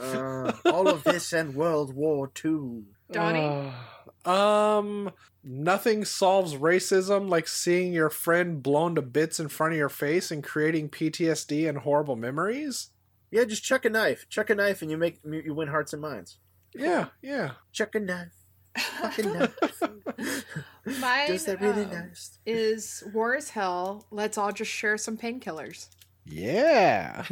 [0.00, 2.84] Uh, all of this and World War Two.
[3.12, 3.44] Donnie?
[3.44, 3.70] Uh,
[4.26, 5.12] um,
[5.44, 10.30] nothing solves racism like seeing your friend blown to bits in front of your face
[10.30, 12.90] and creating PTSD and horrible memories.
[13.30, 14.26] Yeah, just chuck a knife.
[14.28, 16.38] Chuck a knife, and you make you win hearts and minds.
[16.74, 17.52] Yeah, yeah.
[17.72, 18.32] Chuck a knife.
[18.76, 19.56] Fucking knife.
[21.00, 22.38] Mine Does that really um, nice?
[22.46, 24.06] is War is Hell.
[24.10, 25.88] Let's all just share some painkillers.
[26.28, 27.24] Yeah.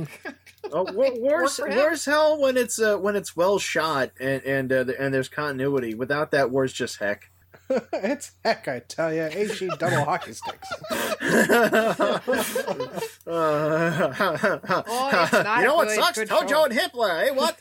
[0.73, 4.85] Oh, war, war's, for hell when it's uh, when it's well shot and and uh,
[4.99, 5.95] and there's continuity.
[5.95, 7.31] Without that, war's just heck.
[7.93, 9.25] it's heck, I tell you.
[9.29, 10.69] HE double hockey sticks.
[13.27, 16.19] Oh, it's you know what good- sucks?
[16.19, 16.65] good Tojo show.
[16.65, 17.19] and Hitler.
[17.19, 17.59] Hey, what?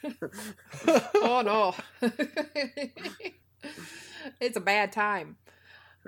[1.15, 1.75] oh no.
[4.39, 5.37] it's a bad time.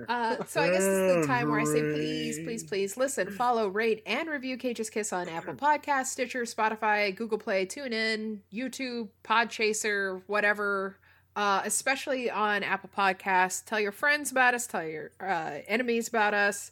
[0.07, 3.67] Uh, so I guess it's the time where I say please, please, please listen, follow,
[3.67, 10.21] rate, and review Cage's Kiss on Apple Podcasts, Stitcher, Spotify, Google Play, TuneIn, YouTube, Podchaser,
[10.27, 10.97] whatever.
[11.37, 13.61] Uh, especially on Apple Podcasts.
[13.65, 14.67] Tell your friends about us.
[14.67, 16.71] Tell your uh, enemies about us.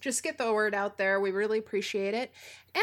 [0.00, 1.18] Just get the word out there.
[1.18, 2.30] We really appreciate it.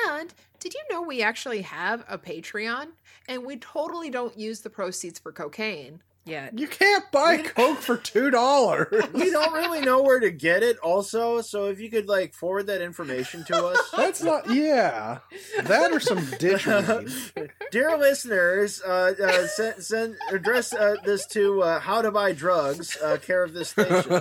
[0.10, 2.88] And did you know we actually have a Patreon?
[3.30, 6.58] And we totally don't use the proceeds for cocaine yet.
[6.58, 8.88] You can't buy Coke for two dollars.
[9.14, 10.78] we don't really know where to get it.
[10.80, 13.90] Also, so if you could like forward that information to us.
[13.98, 14.50] That's not.
[14.50, 15.20] Yeah,
[15.64, 16.66] that or some ditch.
[17.72, 22.98] Dear listeners, uh, uh, send, send address uh, this to uh, How to Buy Drugs,
[22.98, 24.12] uh, care of this station.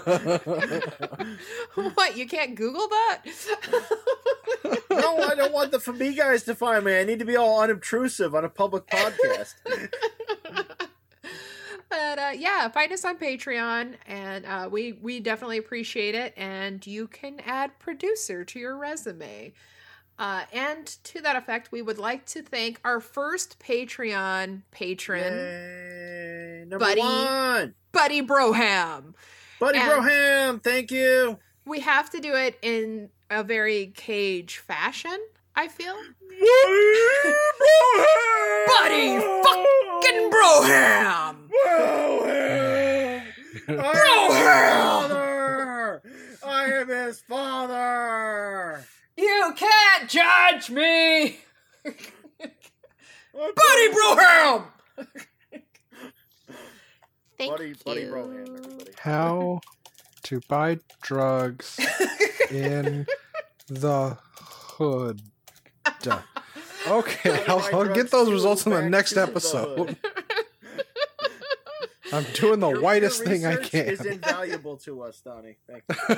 [1.94, 2.16] what?
[2.16, 3.22] You can't Google that?
[4.90, 6.98] No, I don't want the for me guys to find me.
[6.98, 9.54] I need to be all unobtrusive on a public podcast.
[11.90, 16.32] But uh, yeah, find us on Patreon, and uh, we we definitely appreciate it.
[16.36, 19.52] And you can add producer to your resume.
[20.18, 26.64] Uh, and to that effect, we would like to thank our first Patreon patron, Yay,
[26.68, 27.00] number Buddy.
[27.00, 29.14] one, Buddy Broham.
[29.58, 30.62] Buddy And- Broham.
[30.62, 31.38] Thank you.
[31.64, 35.18] We have to do it in a very cage fashion.
[35.56, 35.94] I feel.
[38.66, 41.48] Buddy fucking Broham.
[41.50, 43.22] Broham.
[43.68, 44.40] I am his
[44.80, 46.02] father.
[46.44, 48.84] I am his father.
[49.16, 51.38] You can't judge me,
[51.84, 51.94] Buddy
[53.34, 54.64] Buddy Broham.
[57.38, 57.74] Thank Buddy, you.
[57.84, 58.92] Buddy Broham, everybody.
[58.98, 59.60] How
[60.24, 61.78] to buy drugs
[62.50, 63.06] in
[63.68, 65.20] the hood.
[66.88, 69.98] Okay, I'll, I'll get those results in the next episode.
[72.12, 73.84] I'm doing the Your- whitest your thing I can.
[73.86, 75.58] is invaluable to us, Donnie.
[75.68, 76.16] Thank you.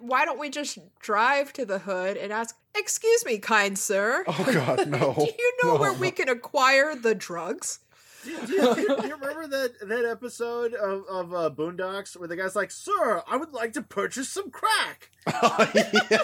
[0.00, 4.50] Why don't we just drive to the hood and ask, "Excuse me, kind sir, oh
[4.52, 5.14] God, no!
[5.14, 5.80] do you know no.
[5.80, 7.78] where we can acquire the drugs?"
[8.26, 12.28] Do you, do you- do you remember that that episode of of uh, Boondocks where
[12.28, 16.18] the guy's like, "Sir, I would like to purchase some crack." Oh, yeah.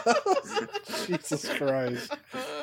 [1.07, 2.13] Jesus Christ.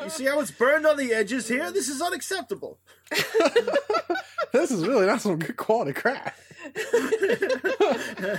[0.04, 1.72] You see how it's burned on the edges here?
[1.72, 2.80] This is unacceptable.
[4.52, 6.36] This is really not some good quality crack.
[6.76, 7.86] I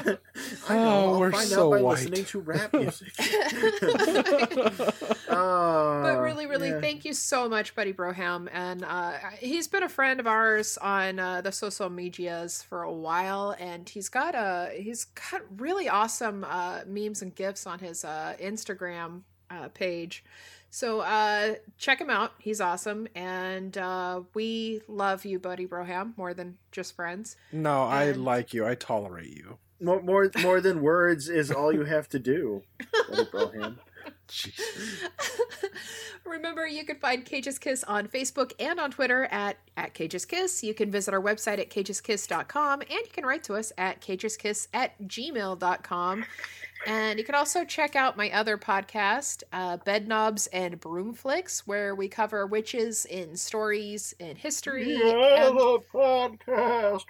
[0.05, 0.19] know.
[0.69, 1.93] Oh, I'll we're find so out by white.
[1.99, 3.13] listening to rap music.
[3.21, 4.93] Uh,
[5.29, 6.81] but really, really, yeah.
[6.81, 8.49] thank you so much, Buddy Broham.
[8.53, 12.93] And uh, he's been a friend of ours on uh, the social medias for a
[12.93, 18.05] while, and he's got a he's got really awesome uh, memes and gifs on his
[18.05, 20.24] uh, Instagram uh, page.
[20.72, 22.32] So uh, check him out.
[22.38, 27.36] He's awesome, and uh, we love you, Buddy Broham, more than just friends.
[27.53, 28.66] No, I like you.
[28.66, 29.59] I tolerate you.
[29.80, 32.62] More, more, more than words is all you have to do.
[33.09, 33.76] Buddy Broham.
[36.24, 40.62] Remember, you can find Cage's Kiss on Facebook and on Twitter at, at Cage's Kiss.
[40.62, 44.68] You can visit our website at cageskiss.com and you can write to us at cageskiss
[44.72, 46.24] at gmail.com.
[46.87, 51.66] And you can also check out my other podcast, uh, Bed Knobs and Broom Flicks,
[51.66, 54.95] where we cover witches in stories in history.
[54.95, 55.59] and-
[55.93, 57.05] podcast.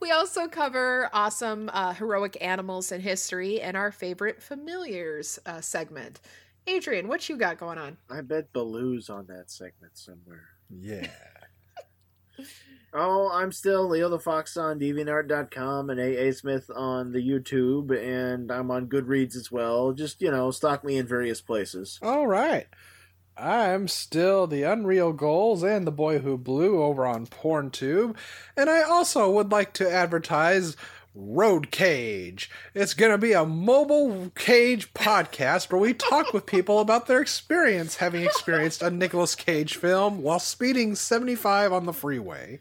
[0.00, 6.20] We also cover awesome uh, heroic animals in history and our favorite familiars uh, segment.
[6.66, 7.96] Adrian, what you got going on?
[8.10, 10.48] I bet Baloo's on that segment somewhere.
[10.70, 11.08] yeah.
[12.94, 18.50] Oh, I'm still Leo the Fox on DeviantArt.com and AA Smith on the YouTube, and
[18.50, 19.92] I'm on Goodreads as well.
[19.92, 21.98] Just, you know, stalk me in various places.
[22.00, 22.66] All right.
[23.38, 28.16] I'm still the Unreal Goals and the Boy Who Blew over on PornTube,
[28.56, 30.76] and I also would like to advertise
[31.14, 32.50] Road Cage.
[32.74, 37.20] It's going to be a mobile cage podcast where we talk with people about their
[37.20, 42.60] experience having experienced a Nicolas Cage film while speeding 75 on the freeway.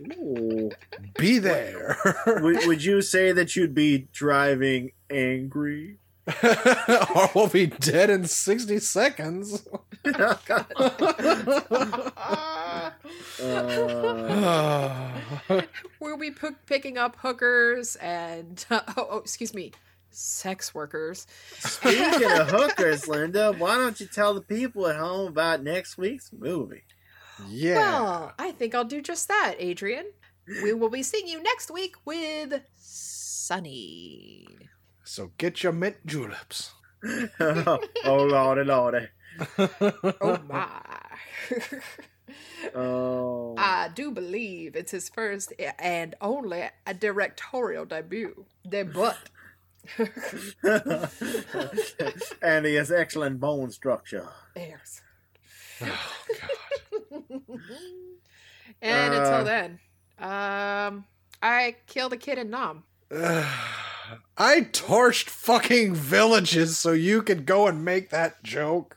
[0.00, 0.70] Ooh.
[1.18, 1.98] Be there.
[2.26, 5.98] would, would you say that you'd be driving angry?
[7.14, 9.66] or we'll be dead in 60 seconds.
[13.42, 15.10] Uh,
[16.00, 19.72] We'll be p- picking up hookers and, oh, oh, excuse me,
[20.10, 21.26] sex workers.
[21.58, 26.32] speaking of hookers, Linda, why don't you tell the people at home about next week's
[26.32, 26.82] movie?
[27.48, 27.76] yeah.
[27.76, 30.06] Well, I think I'll do just that, Adrian.
[30.62, 34.46] We will be seeing you next week with Sonny.
[35.10, 36.70] So get your mint juleps.
[37.40, 39.08] oh, lordy, lordy.
[40.20, 40.68] Oh my.
[42.76, 43.56] Oh.
[43.58, 48.46] I do believe it's his first and only a directorial debut.
[48.68, 49.10] Debut.
[52.40, 54.28] and he has excellent bone structure.
[54.54, 55.02] Yes.
[55.82, 56.14] Oh,
[57.10, 57.60] God.
[58.80, 59.18] and Uh.
[59.18, 59.80] until then,
[60.20, 61.04] um,
[61.42, 62.84] I killed a kid in Nam.
[64.36, 68.96] I torched fucking villages so you could go and make that joke.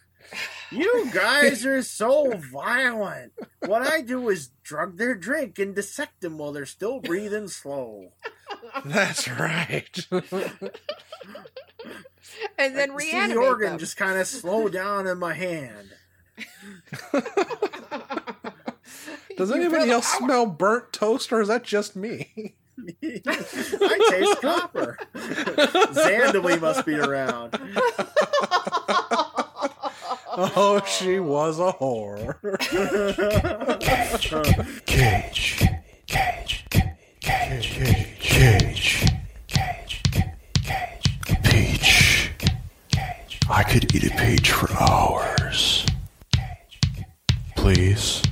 [0.71, 3.33] You guys are so violent.
[3.59, 8.13] What I do is drug their drink and dissect them while they're still breathing slow.
[8.85, 10.07] That's right.
[12.57, 13.79] And then I see reanimate the organ them.
[13.79, 15.93] just kind of slow down in my hand.
[19.37, 22.55] Does You anybody else smell burnt toast or is that just me?
[23.03, 24.97] I taste copper.
[25.15, 27.59] Zandawi must be around.
[30.35, 32.39] Oh, she was a whore.
[33.79, 34.31] Cage,
[34.85, 35.59] cage,
[36.07, 36.65] cage,
[37.19, 39.05] cage, cage,
[39.47, 40.03] cage,
[40.63, 41.13] cage,
[41.43, 42.31] peach.
[43.49, 45.85] I could eat a peach for hours.
[47.55, 48.23] Please.